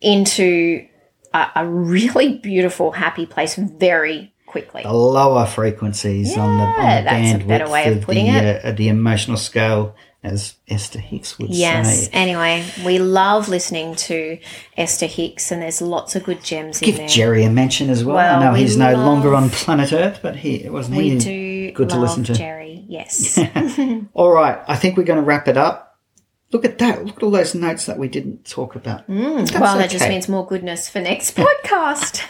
into 0.00 0.86
a, 1.32 1.46
a 1.56 1.66
really 1.66 2.38
beautiful, 2.38 2.92
happy 2.92 3.26
place 3.26 3.56
very 3.56 4.32
quickly. 4.46 4.84
The 4.84 4.92
lower 4.92 5.46
frequencies 5.46 6.36
on 6.38 6.58
the 6.58 6.64
on 6.64 6.80
the 6.80 7.10
that's 7.10 7.34
a 7.34 7.44
bandwidth 7.44 7.48
better 7.48 7.68
way 7.68 7.92
of 7.92 8.02
putting 8.02 8.26
the, 8.26 8.38
it. 8.38 8.64
Uh, 8.64 8.72
the 8.72 8.88
emotional 8.88 9.36
scale, 9.36 9.96
as 10.24 10.54
Esther 10.68 10.98
Hicks 10.98 11.38
would 11.38 11.50
Yes. 11.50 11.86
say. 11.86 12.00
Yes. 12.02 12.10
Anyway, 12.12 12.64
we 12.84 12.98
love 12.98 13.48
listening 13.48 13.94
to 13.96 14.38
Esther 14.76 15.06
Hicks, 15.06 15.52
and 15.52 15.60
there's 15.62 15.82
lots 15.82 16.16
of 16.16 16.24
good 16.24 16.42
gems 16.42 16.80
in 16.82 16.90
there. 16.90 16.98
Give. 17.00 17.10
Jerry 17.10 17.44
a 17.44 17.50
mention 17.50 17.90
as 17.90 18.04
well. 18.04 18.16
Well, 18.16 18.40
I 18.40 18.44
know 18.46 18.52
we 18.54 18.60
he's 18.60 18.76
no 18.76 18.94
longer 18.94 19.34
on 19.34 19.50
planet 19.50 19.92
Earth, 19.92 20.20
but 20.22 20.36
he 20.36 20.56
it 20.64 20.72
wasn't 20.72 20.96
we 20.96 21.10
he 21.10 21.18
do 21.18 21.72
good 21.72 21.90
to 21.90 21.96
love 21.96 22.08
listen 22.18 22.24
to. 22.24 22.34
Jerry. 22.34 22.84
Yes. 22.88 23.38
All 24.14 24.30
right, 24.30 24.58
I 24.66 24.76
think 24.76 24.96
we're 24.96 25.04
going 25.04 25.18
to 25.18 25.24
wrap 25.24 25.46
it 25.48 25.56
up. 25.56 25.83
Look 26.52 26.64
at 26.64 26.78
that. 26.78 27.04
Look 27.04 27.16
at 27.16 27.22
all 27.22 27.30
those 27.30 27.54
notes 27.54 27.86
that 27.86 27.98
we 27.98 28.08
didn't 28.08 28.44
talk 28.44 28.76
about. 28.76 29.06
That's 29.08 29.52
well, 29.52 29.76
that 29.78 29.90
just 29.90 30.08
means 30.08 30.28
more 30.28 30.46
goodness 30.46 30.88
for 30.88 31.00
next 31.00 31.36
podcast. 31.36 32.22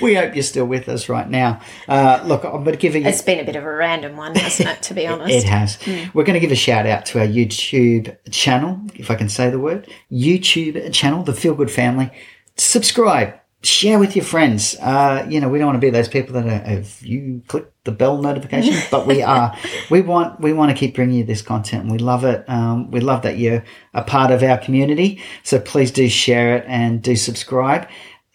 we 0.00 0.14
hope 0.14 0.34
you're 0.34 0.42
still 0.44 0.66
with 0.66 0.88
us 0.88 1.08
right 1.08 1.28
now. 1.28 1.60
Uh, 1.88 2.22
look, 2.24 2.44
I'm 2.44 2.62
going 2.62 2.66
to 2.66 2.76
give 2.76 2.94
a, 2.94 3.00
it's 3.02 3.22
been 3.22 3.40
a 3.40 3.44
bit 3.44 3.56
of 3.56 3.64
a 3.64 3.74
random 3.74 4.16
one, 4.16 4.36
hasn't 4.36 4.68
it? 4.68 4.82
To 4.82 4.94
be 4.94 5.06
honest. 5.08 5.34
It 5.34 5.44
has. 5.44 5.78
We're 6.14 6.22
going 6.24 6.34
to 6.34 6.40
give 6.40 6.52
a 6.52 6.56
shout 6.56 6.86
out 6.86 7.04
to 7.06 7.18
our 7.20 7.26
YouTube 7.26 8.16
channel, 8.30 8.80
if 8.94 9.10
I 9.10 9.16
can 9.16 9.28
say 9.28 9.50
the 9.50 9.58
word, 9.58 9.88
YouTube 10.12 10.92
channel, 10.92 11.24
the 11.24 11.32
Feel 11.34 11.54
Good 11.54 11.70
Family. 11.72 12.10
Subscribe, 12.56 13.34
share 13.62 13.98
with 13.98 14.16
your 14.16 14.24
friends. 14.24 14.76
Uh, 14.80 15.26
you 15.28 15.40
know, 15.40 15.48
we 15.48 15.58
don't 15.58 15.68
want 15.68 15.76
to 15.76 15.80
be 15.80 15.90
those 15.90 16.08
people 16.08 16.34
that 16.34 16.46
are, 16.46 16.68
have 16.68 17.00
you 17.02 17.42
clicked 17.46 17.72
the 17.84 17.92
bell 17.92 18.18
notification, 18.18 18.74
but 18.90 19.06
we 19.06 19.22
are. 19.22 19.56
We 19.90 20.00
want 20.00 20.40
we 20.40 20.52
want 20.52 20.70
to 20.70 20.76
keep 20.76 20.94
bringing 20.94 21.18
you 21.18 21.24
this 21.24 21.42
content, 21.42 21.90
we 21.90 21.98
love 21.98 22.24
it. 22.24 22.44
Um, 22.48 22.90
we 22.90 23.00
love 23.00 23.22
that 23.22 23.38
you're 23.38 23.64
a 23.94 24.02
part 24.02 24.30
of 24.30 24.42
our 24.42 24.58
community. 24.58 25.20
So 25.42 25.58
please 25.60 25.90
do 25.90 26.08
share 26.08 26.56
it 26.56 26.64
and 26.66 27.02
do 27.02 27.16
subscribe. 27.16 27.88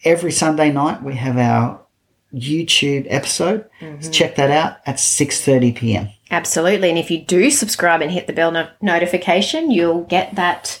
Every 0.04 0.32
Sunday 0.32 0.70
night 0.70 1.02
we 1.02 1.14
have 1.16 1.36
our 1.36 1.80
YouTube 2.32 3.06
episode. 3.08 3.68
So 4.00 4.10
check 4.10 4.36
that 4.36 4.50
out 4.50 4.78
at 4.86 4.96
6:30 4.96 5.76
p.m. 5.76 6.08
Absolutely. 6.30 6.90
And 6.90 6.98
if 6.98 7.10
you 7.10 7.22
do 7.22 7.50
subscribe 7.50 8.02
and 8.02 8.10
hit 8.10 8.26
the 8.26 8.34
bell 8.34 8.50
no- 8.50 8.68
notification, 8.82 9.70
you'll 9.70 10.04
get 10.04 10.34
that 10.34 10.80